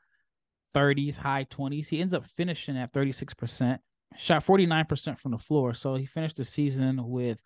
30s, 0.75 1.17
high 1.17 1.45
20s. 1.45 1.87
He 1.87 2.01
ends 2.01 2.13
up 2.13 2.25
finishing 2.25 2.77
at 2.77 2.93
36%, 2.93 3.79
shot 4.17 4.45
49% 4.45 5.19
from 5.19 5.31
the 5.31 5.37
floor. 5.37 5.73
So 5.73 5.95
he 5.95 6.05
finished 6.05 6.37
the 6.37 6.45
season 6.45 7.07
with 7.07 7.39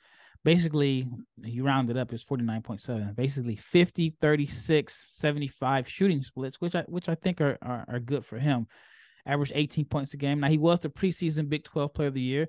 basically, 0.46 1.08
he 1.44 1.60
rounded 1.60 1.98
up 1.98 2.12
his 2.12 2.24
49.7, 2.24 3.16
basically 3.16 3.58
50, 3.58 4.16
36, 4.22 5.06
75 5.08 5.90
shooting 5.90 6.22
splits, 6.22 6.62
which 6.62 6.76
I 6.76 6.84
which 6.84 7.10
I 7.10 7.16
think 7.16 7.42
are, 7.42 7.58
are, 7.62 7.86
are 7.88 8.00
good 8.00 8.26
for 8.26 8.40
him. 8.40 8.68
Averaged 9.26 9.54
18 9.56 9.86
points 9.86 10.14
a 10.14 10.18
game. 10.18 10.40
Now 10.40 10.50
he 10.50 10.58
was 10.58 10.82
the 10.82 10.90
preseason 10.90 11.50
Big 11.50 11.64
12 11.64 11.94
player 11.94 12.08
of 12.10 12.14
the 12.14 12.22
year 12.22 12.48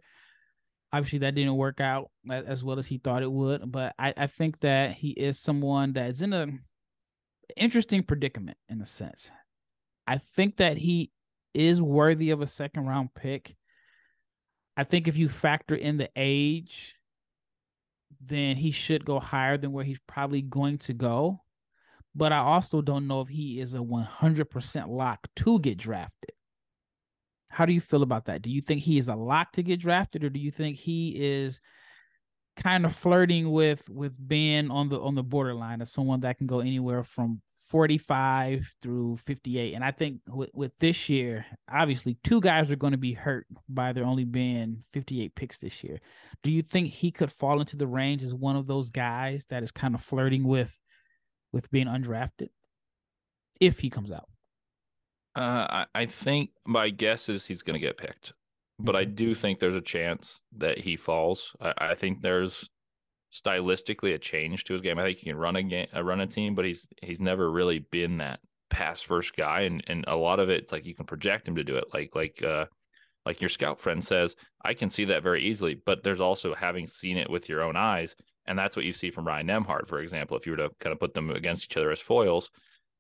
obviously 0.93 1.21
that 1.21 1.35
didn't 1.35 1.57
work 1.57 1.81
out 1.81 2.11
as 2.31 2.63
well 2.63 2.79
as 2.79 2.87
he 2.87 2.99
thought 2.99 3.23
it 3.23 3.31
would 3.31 3.71
but 3.71 3.95
i, 3.99 4.15
I 4.17 4.27
think 4.27 4.61
that 4.61 4.93
he 4.93 5.11
is 5.11 5.41
someone 5.41 5.93
that's 5.93 6.21
in 6.21 6.33
a 6.33 6.47
interesting 7.57 8.03
predicament 8.03 8.59
in 8.69 8.81
a 8.81 8.87
sense. 8.87 9.31
I 10.07 10.19
think 10.19 10.57
that 10.59 10.79
he 10.79 11.11
is 11.53 11.81
worthy 11.81 12.31
of 12.31 12.41
a 12.43 12.47
second 12.47 12.87
round 12.87 13.15
pick. 13.15 13.57
I 14.77 14.85
think 14.85 15.07
if 15.07 15.17
you 15.17 15.29
factor 15.29 15.75
in 15.75 15.99
the 15.99 16.11
age 16.17 16.95
then 18.27 18.57
he 18.57 18.71
should 18.71 19.05
go 19.05 19.21
higher 19.21 19.59
than 19.59 19.71
where 19.71 19.85
he's 19.85 19.99
probably 20.07 20.41
going 20.41 20.79
to 20.79 20.95
go. 20.95 21.43
But 22.15 22.33
i 22.33 22.39
also 22.39 22.81
don't 22.81 23.07
know 23.07 23.21
if 23.21 23.29
he 23.29 23.61
is 23.61 23.75
a 23.75 23.79
100% 23.79 24.89
lock 24.89 25.29
to 25.37 25.59
get 25.59 25.79
drafted 25.79 26.31
how 27.55 27.65
do 27.65 27.73
you 27.73 27.81
feel 27.81 28.03
about 28.03 28.25
that? 28.25 28.43
Do 28.43 28.51
you 28.51 28.61
think 28.61 28.81
he 28.81 28.99
is 28.99 29.07
a 29.07 29.15
lock 29.15 29.53
to 29.53 29.63
get 29.63 29.79
drafted, 29.79 30.25
or 30.25 30.29
do 30.29 30.41
you 30.41 30.51
think 30.51 30.77
he 30.77 31.15
is 31.17 31.61
kind 32.57 32.85
of 32.85 32.95
flirting 32.95 33.51
with 33.51 33.89
with 33.89 34.13
being 34.29 34.71
on 34.73 34.89
the 34.89 35.01
on 35.01 35.15
the 35.15 35.23
borderline 35.23 35.81
of 35.81 35.89
someone 35.89 36.21
that 36.21 36.37
can 36.37 36.49
go 36.49 36.59
anywhere 36.59 37.05
from 37.05 37.41
45 37.71 38.75
through 38.83 39.19
58? 39.19 39.73
And 39.73 39.85
I 39.85 39.93
think 39.93 40.21
with, 40.29 40.51
with 40.53 40.77
this 40.79 41.09
year, 41.09 41.47
obviously, 41.71 42.19
two 42.25 42.41
guys 42.41 42.73
are 42.73 42.77
going 42.77 42.91
to 42.91 42.99
be 42.99 43.13
hurt 43.13 43.47
by 43.69 43.93
there 43.93 44.05
only 44.05 44.25
being 44.25 44.83
58 44.93 45.37
picks 45.37 45.59
this 45.59 45.85
year. 45.85 46.01
Do 46.43 46.51
you 46.51 46.63
think 46.63 46.89
he 46.89 47.13
could 47.13 47.31
fall 47.31 47.61
into 47.61 47.77
the 47.77 47.87
range 47.87 48.25
as 48.25 48.35
one 48.35 48.57
of 48.57 48.67
those 48.67 48.91
guys 48.91 49.47
that 49.51 49.63
is 49.63 49.71
kind 49.71 49.95
of 49.95 50.03
flirting 50.03 50.43
with 50.43 50.77
with 51.53 51.71
being 51.71 51.87
undrafted 51.87 52.49
if 53.61 53.79
he 53.79 53.91
comes 53.91 54.11
out? 54.11 54.29
Uh, 55.37 55.85
I, 55.85 55.87
I 55.95 56.07
think 56.07 56.51
my 56.65 56.91
guess 56.91 57.29
is 57.29 57.47
he's 57.47 57.63
going 57.63 57.75
to 57.75 57.85
get 57.85 57.99
picked, 57.99 58.33
but 58.79 58.95
I 58.95 59.05
do 59.05 59.35
think 59.35 59.59
there's 59.59 59.77
a 59.77 59.81
chance 59.81 60.41
that 60.57 60.79
he 60.79 60.97
falls. 60.97 61.57
I, 61.61 61.75
I 61.79 61.95
think 61.95 62.21
there's 62.21 62.69
stylistically 63.33 64.15
a 64.15 64.19
change 64.19 64.65
to 64.65 64.75
his 64.75 64.83
game. 64.83 64.99
I 64.99 65.05
think 65.05 65.19
he 65.19 65.27
can 65.27 65.37
run 65.37 65.57
a 65.57 65.63
game, 65.63 65.89
uh, 65.95 66.05
run 66.05 66.21
a 66.21 66.27
team, 66.27 66.55
but 66.55 66.65
he's 66.65 66.89
he's 67.03 67.21
never 67.21 67.51
really 67.51 67.81
been 67.81 68.19
that 68.19 68.41
pass 68.71 69.03
first 69.03 69.37
guy, 69.37 69.63
and 69.63 69.83
and 69.89 70.05
a 70.07 70.17
lot 70.17 70.39
of 70.39 70.51
it, 70.51 70.61
it's 70.61 70.73
like 70.73 70.87
you 70.87 70.95
can 70.95 71.07
project 71.07 71.49
him 71.49 71.57
to 71.57 71.65
do 71.65 71.77
it, 71.77 71.87
like 71.93 72.15
like 72.15 72.43
uh, 72.45 72.67
like 73.27 73.41
your 73.41 73.49
scout 73.49 73.79
friend 73.79 74.03
says, 74.03 74.37
I 74.65 74.75
can 74.75 74.91
see 74.91 75.07
that 75.07 75.23
very 75.23 75.43
easily, 75.43 75.75
but 75.75 76.03
there's 76.03 76.21
also 76.21 76.55
having 76.55 76.87
seen 76.87 77.17
it 77.17 77.31
with 77.31 77.49
your 77.49 77.63
own 77.63 77.77
eyes. 77.77 78.17
And 78.47 78.59
that's 78.59 78.77
what 78.77 78.85
you 78.85 78.93
see 78.93 79.11
from 79.11 79.27
Ryan 79.27 79.47
Nembhard, 79.47 79.87
for 79.87 80.01
example. 80.01 80.37
If 80.37 80.47
you 80.47 80.53
were 80.53 80.59
to 80.59 80.71
kind 80.79 80.93
of 80.93 81.01
put 81.01 81.15
them 81.15 81.31
against 81.31 81.65
each 81.65 81.77
other 81.79 81.91
as 81.91 82.01
foils, 82.01 82.51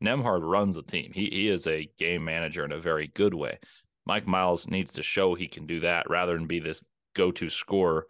Nembhard 0.04 0.42
runs 0.42 0.74
the 0.74 0.82
team. 0.82 1.12
He 1.14 1.28
he 1.30 1.48
is 1.48 1.66
a 1.66 1.88
game 1.98 2.24
manager 2.24 2.64
in 2.64 2.72
a 2.72 2.80
very 2.80 3.08
good 3.08 3.34
way. 3.34 3.58
Mike 4.06 4.26
Miles 4.26 4.68
needs 4.68 4.92
to 4.94 5.02
show 5.02 5.34
he 5.34 5.48
can 5.48 5.66
do 5.66 5.80
that 5.80 6.08
rather 6.10 6.34
than 6.34 6.46
be 6.46 6.60
this 6.60 6.88
go-to 7.14 7.48
scorer. 7.48 8.06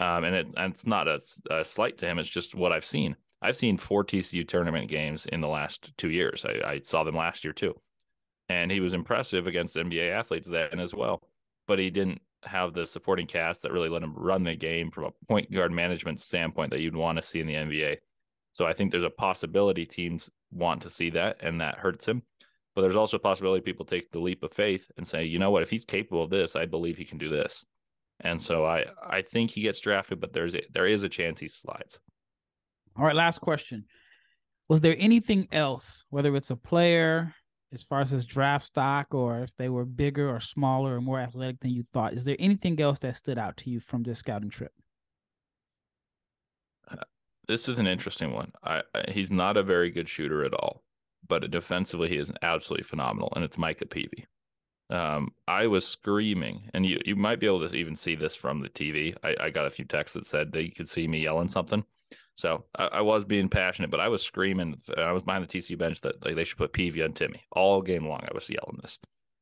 Um, 0.00 0.24
and, 0.24 0.34
it, 0.34 0.46
and 0.56 0.72
it's 0.72 0.86
not 0.86 1.06
a, 1.06 1.20
a, 1.50 1.64
slight 1.64 1.98
to 1.98 2.06
him. 2.06 2.18
It's 2.18 2.28
just 2.28 2.54
what 2.54 2.72
I've 2.72 2.84
seen. 2.84 3.14
I've 3.42 3.56
seen 3.56 3.76
four 3.76 4.04
TCU 4.04 4.46
tournament 4.48 4.88
games 4.88 5.26
in 5.26 5.40
the 5.40 5.48
last 5.48 5.96
two 5.98 6.10
years. 6.10 6.44
I, 6.44 6.72
I 6.72 6.80
saw 6.82 7.04
them 7.04 7.14
last 7.14 7.44
year 7.44 7.52
too, 7.52 7.74
and 8.48 8.70
he 8.70 8.80
was 8.80 8.92
impressive 8.92 9.46
against 9.46 9.76
NBA 9.76 10.10
athletes 10.10 10.48
then 10.48 10.80
as 10.80 10.94
well. 10.94 11.22
But 11.68 11.78
he 11.78 11.90
didn't 11.90 12.22
have 12.42 12.72
the 12.72 12.86
supporting 12.86 13.26
cast 13.26 13.62
that 13.62 13.72
really 13.72 13.88
let 13.88 14.02
him 14.02 14.14
run 14.16 14.44
the 14.44 14.54
game 14.54 14.90
from 14.90 15.04
a 15.04 15.26
point 15.26 15.50
guard 15.52 15.72
management 15.72 16.20
standpoint 16.20 16.70
that 16.70 16.80
you'd 16.80 16.96
want 16.96 17.16
to 17.16 17.22
see 17.22 17.40
in 17.40 17.46
the 17.46 17.54
NBA. 17.54 17.98
So 18.54 18.66
I 18.66 18.72
think 18.72 18.92
there's 18.92 19.02
a 19.02 19.10
possibility 19.10 19.84
teams 19.84 20.30
want 20.52 20.80
to 20.82 20.90
see 20.90 21.10
that, 21.10 21.38
and 21.40 21.60
that 21.60 21.76
hurts 21.76 22.06
him. 22.06 22.22
But 22.76 22.82
there's 22.82 22.94
also 22.94 23.16
a 23.16 23.20
possibility 23.20 23.62
people 23.62 23.84
take 23.84 24.12
the 24.12 24.20
leap 24.20 24.44
of 24.44 24.52
faith 24.52 24.88
and 24.96 25.06
say, 25.06 25.24
you 25.24 25.40
know 25.40 25.50
what, 25.50 25.64
if 25.64 25.70
he's 25.70 25.84
capable 25.84 26.22
of 26.22 26.30
this, 26.30 26.54
I 26.54 26.64
believe 26.64 26.96
he 26.96 27.04
can 27.04 27.18
do 27.18 27.28
this. 27.28 27.66
And 28.20 28.40
so 28.40 28.64
I 28.64 28.84
I 29.04 29.22
think 29.22 29.50
he 29.50 29.62
gets 29.62 29.80
drafted, 29.80 30.20
but 30.20 30.32
there's 30.32 30.54
a, 30.54 30.62
there 30.72 30.86
is 30.86 31.02
a 31.02 31.08
chance 31.08 31.40
he 31.40 31.48
slides. 31.48 31.98
All 32.96 33.04
right, 33.04 33.16
last 33.16 33.40
question. 33.40 33.86
Was 34.68 34.80
there 34.80 34.94
anything 35.00 35.48
else, 35.50 36.04
whether 36.10 36.34
it's 36.36 36.50
a 36.50 36.56
player, 36.56 37.34
as 37.72 37.82
far 37.82 38.00
as 38.02 38.10
his 38.10 38.24
draft 38.24 38.66
stock, 38.66 39.12
or 39.12 39.40
if 39.40 39.56
they 39.56 39.68
were 39.68 39.84
bigger 39.84 40.30
or 40.30 40.38
smaller 40.38 40.94
or 40.96 41.00
more 41.00 41.18
athletic 41.18 41.58
than 41.58 41.72
you 41.72 41.84
thought? 41.92 42.14
Is 42.14 42.24
there 42.24 42.36
anything 42.38 42.80
else 42.80 43.00
that 43.00 43.16
stood 43.16 43.36
out 43.36 43.56
to 43.58 43.70
you 43.70 43.80
from 43.80 44.04
this 44.04 44.20
scouting 44.20 44.50
trip? 44.50 44.72
Uh, 46.88 47.02
this 47.48 47.68
is 47.68 47.78
an 47.78 47.86
interesting 47.86 48.32
one. 48.32 48.52
I, 48.62 48.82
I, 48.94 49.10
he's 49.10 49.30
not 49.30 49.56
a 49.56 49.62
very 49.62 49.90
good 49.90 50.08
shooter 50.08 50.44
at 50.44 50.54
all, 50.54 50.82
but 51.28 51.50
defensively 51.50 52.08
he 52.08 52.16
is 52.16 52.32
absolutely 52.42 52.84
phenomenal, 52.84 53.32
and 53.34 53.44
it's 53.44 53.58
Micah 53.58 53.86
Peavy. 53.86 54.26
Um, 54.90 55.30
I 55.48 55.66
was 55.66 55.86
screaming, 55.86 56.70
and 56.74 56.84
you 56.84 57.00
you 57.04 57.16
might 57.16 57.40
be 57.40 57.46
able 57.46 57.66
to 57.66 57.74
even 57.74 57.96
see 57.96 58.14
this 58.14 58.36
from 58.36 58.60
the 58.60 58.68
TV. 58.68 59.14
I, 59.22 59.36
I 59.46 59.50
got 59.50 59.66
a 59.66 59.70
few 59.70 59.84
texts 59.84 60.14
that 60.14 60.26
said 60.26 60.52
they 60.52 60.68
could 60.68 60.88
see 60.88 61.08
me 61.08 61.22
yelling 61.22 61.48
something. 61.48 61.84
So 62.36 62.64
I, 62.76 62.86
I, 62.86 63.00
was 63.00 63.24
being 63.24 63.48
passionate, 63.48 63.90
but 63.90 64.00
I 64.00 64.08
was 64.08 64.22
screaming. 64.22 64.76
I 64.96 65.12
was 65.12 65.22
behind 65.22 65.44
the 65.44 65.58
TCU 65.58 65.78
bench 65.78 66.00
that 66.00 66.24
like, 66.24 66.34
they 66.34 66.44
should 66.44 66.58
put 66.58 66.72
Peavy 66.72 67.02
on 67.02 67.12
Timme 67.12 67.38
all 67.52 67.80
game 67.80 68.08
long. 68.08 68.20
I 68.22 68.34
was 68.34 68.50
yelling 68.50 68.78
this. 68.82 68.98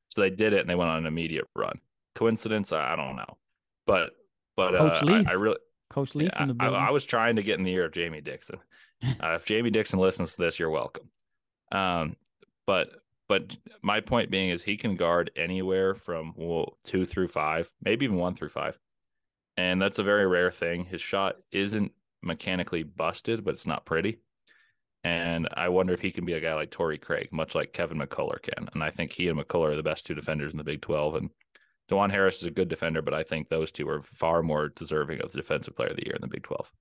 So 0.08 0.20
they 0.20 0.30
did 0.30 0.52
it, 0.52 0.60
and 0.60 0.68
they 0.68 0.74
went 0.74 0.90
on 0.90 0.98
an 0.98 1.06
immediate 1.06 1.46
run. 1.56 1.80
Coincidence? 2.14 2.70
I, 2.70 2.92
I 2.92 2.96
don't 2.96 3.16
know, 3.16 3.38
but 3.86 4.10
but 4.56 4.74
uh, 4.74 5.00
I, 5.06 5.24
I 5.26 5.32
really 5.32 5.56
Coach 5.92 6.14
Lee 6.14 6.24
yeah, 6.24 6.38
from 6.38 6.48
the 6.48 6.54
building. 6.54 6.80
I, 6.80 6.88
I, 6.88 6.90
was 6.90 7.04
trying 7.04 7.36
to 7.36 7.42
get 7.42 7.58
in 7.58 7.64
the 7.64 7.72
ear 7.72 7.84
of 7.84 7.92
Jamie 7.92 8.20
Dixon. 8.20 8.58
Uh, 9.04 9.34
if 9.34 9.44
Jamie 9.44 9.70
Dixon 9.70 9.98
listens 9.98 10.32
to 10.32 10.42
this, 10.42 10.58
you're 10.58 10.70
welcome. 10.70 11.10
Um, 11.72 12.16
but 12.66 12.90
but 13.28 13.56
my 13.82 14.00
point 14.00 14.30
being 14.30 14.50
is 14.50 14.62
he 14.62 14.76
can 14.76 14.94
guard 14.94 15.30
anywhere 15.34 15.94
from 15.94 16.34
well, 16.36 16.78
two 16.84 17.04
through 17.04 17.28
five, 17.28 17.70
maybe 17.82 18.04
even 18.04 18.16
one 18.16 18.34
through 18.34 18.50
five, 18.50 18.78
and 19.56 19.82
that's 19.82 19.98
a 19.98 20.04
very 20.04 20.26
rare 20.26 20.50
thing. 20.50 20.84
His 20.84 21.00
shot 21.00 21.36
isn't 21.50 21.90
mechanically 22.22 22.84
busted, 22.84 23.44
but 23.44 23.54
it's 23.54 23.66
not 23.66 23.84
pretty. 23.84 24.18
And 25.04 25.48
I 25.54 25.68
wonder 25.68 25.92
if 25.92 26.00
he 26.00 26.12
can 26.12 26.24
be 26.24 26.34
a 26.34 26.40
guy 26.40 26.54
like 26.54 26.70
Torrey 26.70 26.98
Craig, 26.98 27.30
much 27.32 27.54
like 27.54 27.72
Kevin 27.72 27.98
McCullar 27.98 28.40
can. 28.40 28.68
And 28.72 28.84
I 28.84 28.90
think 28.90 29.12
he 29.12 29.28
and 29.28 29.38
McCullar 29.38 29.72
are 29.72 29.76
the 29.76 29.82
best 29.82 30.06
two 30.06 30.14
defenders 30.14 30.52
in 30.52 30.58
the 30.58 30.64
Big 30.64 30.80
12. 30.80 31.16
And 31.16 31.30
Dajuan 31.88 32.10
Harris 32.10 32.40
is 32.40 32.46
a 32.46 32.50
good 32.50 32.68
defender, 32.68 33.02
but 33.02 33.14
I 33.14 33.22
think 33.22 33.48
those 33.48 33.70
two 33.70 33.88
are 33.88 34.02
far 34.02 34.42
more 34.42 34.68
deserving 34.68 35.20
of 35.20 35.32
the 35.32 35.38
defensive 35.38 35.76
player 35.76 35.90
of 35.90 35.96
the 35.96 36.06
year 36.06 36.14
in 36.14 36.20
the 36.20 36.28
Big 36.28 36.42
12. 36.42 36.72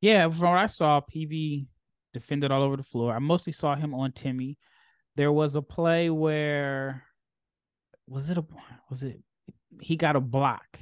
Yeah, 0.00 0.28
from 0.28 0.50
what 0.50 0.58
I 0.58 0.66
saw, 0.66 1.00
Peavy 1.00 1.66
defended 2.12 2.50
all 2.50 2.62
over 2.62 2.76
the 2.76 2.82
floor. 2.82 3.14
I 3.14 3.18
mostly 3.18 3.52
saw 3.52 3.74
him 3.74 3.94
on 3.94 4.12
Timme. 4.12 4.56
There 5.16 5.32
was 5.32 5.56
a 5.56 5.62
play 5.62 6.10
where 6.10 7.02
was 8.06 8.30
it 8.30 8.38
a 8.38 8.44
was 8.88 9.02
it 9.02 9.20
he 9.80 9.96
got 9.96 10.16
a 10.16 10.20
block 10.20 10.78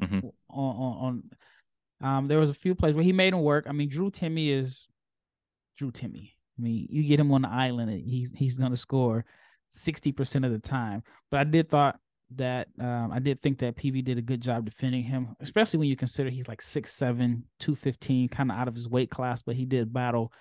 mm-hmm. 0.00 0.20
on, 0.48 0.76
on, 0.76 1.22
on 2.00 2.08
um 2.08 2.28
there 2.28 2.38
was 2.38 2.50
a 2.50 2.54
few 2.54 2.74
plays 2.74 2.94
where 2.94 3.04
he 3.04 3.12
made 3.12 3.34
him 3.34 3.42
work. 3.42 3.66
I 3.68 3.72
mean, 3.72 3.88
Drew 3.88 4.10
Timme 4.10 4.60
is 4.60 4.88
Drew 5.76 5.90
Timme. 5.90 6.30
I 6.58 6.62
mean, 6.62 6.86
you 6.90 7.02
get 7.04 7.20
him 7.20 7.32
on 7.32 7.42
the 7.42 7.48
island, 7.48 7.90
he's 7.90 8.32
he's 8.32 8.58
gonna 8.58 8.76
score 8.76 9.24
sixty 9.68 10.12
percent 10.12 10.44
of 10.44 10.52
the 10.52 10.58
time. 10.58 11.02
But 11.30 11.40
I 11.40 11.44
did 11.44 11.68
thought 11.68 11.98
that 12.34 12.68
um, 12.80 13.10
I 13.12 13.18
did 13.18 13.40
think 13.40 13.58
that 13.58 13.76
Peavy 13.76 14.02
did 14.02 14.18
a 14.18 14.22
good 14.22 14.40
job 14.40 14.64
defending 14.64 15.02
him, 15.04 15.36
especially 15.40 15.78
when 15.78 15.88
you 15.88 15.96
consider 15.96 16.28
he's 16.28 16.48
like 16.48 16.60
6'7, 16.60 17.42
215, 17.60 18.28
kind 18.28 18.50
of 18.50 18.56
out 18.56 18.68
of 18.68 18.74
his 18.74 18.88
weight 18.88 19.10
class, 19.10 19.42
but 19.42 19.54
he 19.54 19.64
did 19.64 19.92
battle. 19.92 20.32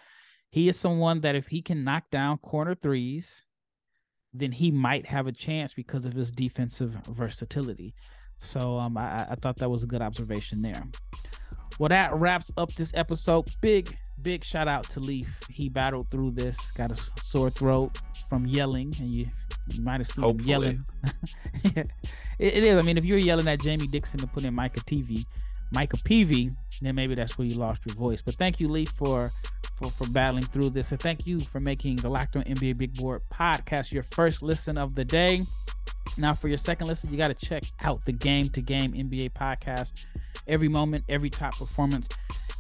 He 0.50 0.68
is 0.68 0.80
someone 0.80 1.22
that 1.22 1.36
if 1.36 1.48
he 1.48 1.62
can 1.62 1.84
knock 1.84 2.10
down 2.12 2.38
corner 2.40 2.76
threes, 2.76 3.44
then 4.34 4.52
he 4.52 4.72
might 4.72 5.06
have 5.06 5.28
a 5.28 5.32
chance 5.32 5.74
because 5.74 6.06
of 6.06 6.14
his 6.14 6.32
defensive 6.32 6.94
versatility. 7.10 7.94
So 8.38 8.78
um, 8.78 8.98
I, 8.98 9.28
I 9.30 9.36
thought 9.36 9.58
that 9.58 9.70
was 9.70 9.84
a 9.84 9.88
good 9.88 10.02
observation 10.02 10.62
there. 10.62 10.84
Well, 11.80 11.90
that 11.90 12.14
wraps 12.16 12.52
up 12.58 12.74
this 12.74 12.92
episode. 12.96 13.50
Big, 13.62 13.98
big 14.22 14.44
shout 14.44 14.68
out 14.68 14.90
to 14.92 15.00
Leif. 15.00 15.42
He 15.50 15.68
battled 15.70 16.10
through 16.10 16.32
this, 16.32 16.72
got 16.72 16.92
a 16.92 16.96
sore 17.22 17.50
throat 17.50 17.98
from 18.30 18.46
yelling, 18.46 18.94
and 19.00 19.14
you 19.14 19.28
you 19.74 19.84
might 19.84 20.00
have 20.00 20.08
seen 20.08 20.24
Hopefully. 20.24 20.44
him 20.44 20.50
yelling. 20.50 20.86
it, 21.76 21.90
it 22.40 22.64
is. 22.64 22.78
I 22.78 22.82
mean, 22.82 22.98
if 22.98 23.06
you're 23.06 23.18
yelling 23.18 23.48
at 23.48 23.62
Jamie 23.62 23.88
Dixon 23.88 24.20
to 24.20 24.28
put 24.28 24.46
in 24.46 24.54
Micah 24.54 24.82
TV, 24.82 25.26
Micah 25.72 25.98
Peavy, 26.04 26.52
then 26.82 26.96
maybe 26.96 27.16
that's 27.16 27.38
where 27.38 27.48
you 27.48 27.56
lost 27.56 27.82
your 27.86 27.96
voice. 27.96 28.22
But 28.22 28.36
thank 28.36 28.60
you, 28.60 28.68
Lee, 28.68 28.86
for 28.86 29.30
for 29.78 29.90
for 29.90 30.10
battling 30.12 30.46
through 30.46 30.70
this, 30.70 30.92
and 30.92 31.00
thank 31.00 31.26
you 31.26 31.40
for 31.40 31.60
making 31.60 31.98
the 31.98 32.10
Locked 32.10 32.36
On 32.36 32.44
NBA 32.44 32.78
Big 32.78 32.94
Board 32.96 33.22
podcast 33.34 33.92
your 33.92 34.04
first 34.04 34.42
listen 34.42 34.78
of 34.78 34.96
the 34.96 35.06
day. 35.06 35.42
Now, 36.18 36.34
for 36.34 36.48
your 36.48 36.58
second 36.58 36.88
listen, 36.88 37.12
you 37.12 37.18
got 37.18 37.28
to 37.28 37.46
check 37.46 37.64
out 37.82 38.06
the 38.06 38.14
Game 38.14 38.50
to 38.50 38.62
Game 38.62 38.94
NBA 38.94 39.34
podcast. 39.34 40.06
Every 40.48 40.70
moment, 40.70 41.04
every 41.10 41.30
top 41.30 41.58
performance, 41.58 42.08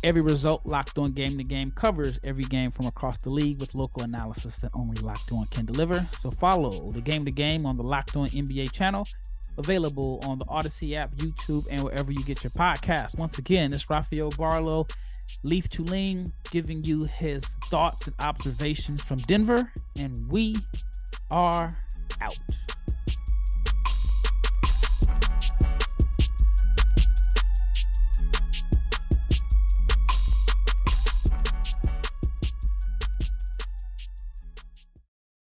every 0.05 0.21
result, 0.21 0.65
Locked 0.65 0.99
On 0.99 1.11
Game 1.11 1.37
to 1.37 1.43
Game 1.43 1.71
covers 1.71 2.19
every 2.23 2.43
game 2.43 2.69
from 2.69 2.85
across 2.85 3.17
the 3.17 3.31
league 3.31 3.59
with 3.59 3.73
local 3.73 4.03
analysis 4.03 4.59
that 4.59 4.71
only 4.75 5.01
Locked 5.01 5.31
On 5.33 5.45
can 5.47 5.65
deliver. 5.65 5.95
So 5.95 6.29
follow 6.29 6.91
the 6.91 7.01
Game 7.01 7.25
to 7.25 7.31
Game 7.31 7.65
on 7.65 7.75
the 7.75 7.83
Locked 7.83 8.15
On 8.15 8.27
NBA 8.27 8.71
channel, 8.71 9.07
available 9.57 10.21
on 10.27 10.37
the 10.37 10.45
Odyssey 10.47 10.95
app, 10.95 11.15
YouTube, 11.15 11.67
and 11.71 11.83
wherever 11.83 12.11
you 12.11 12.23
get 12.23 12.43
your 12.43 12.51
podcast. 12.51 13.17
Once 13.17 13.39
again, 13.39 13.73
it's 13.73 13.89
Rafael 13.89 14.29
Barlowe, 14.31 14.87
Leif 15.41 15.69
Thulin, 15.71 16.31
giving 16.51 16.83
you 16.83 17.05
his 17.05 17.43
thoughts 17.65 18.05
and 18.05 18.15
observations 18.19 19.01
from 19.01 19.17
Denver, 19.17 19.71
and 19.97 20.29
we 20.29 20.55
are 21.31 21.71
out. 22.21 22.37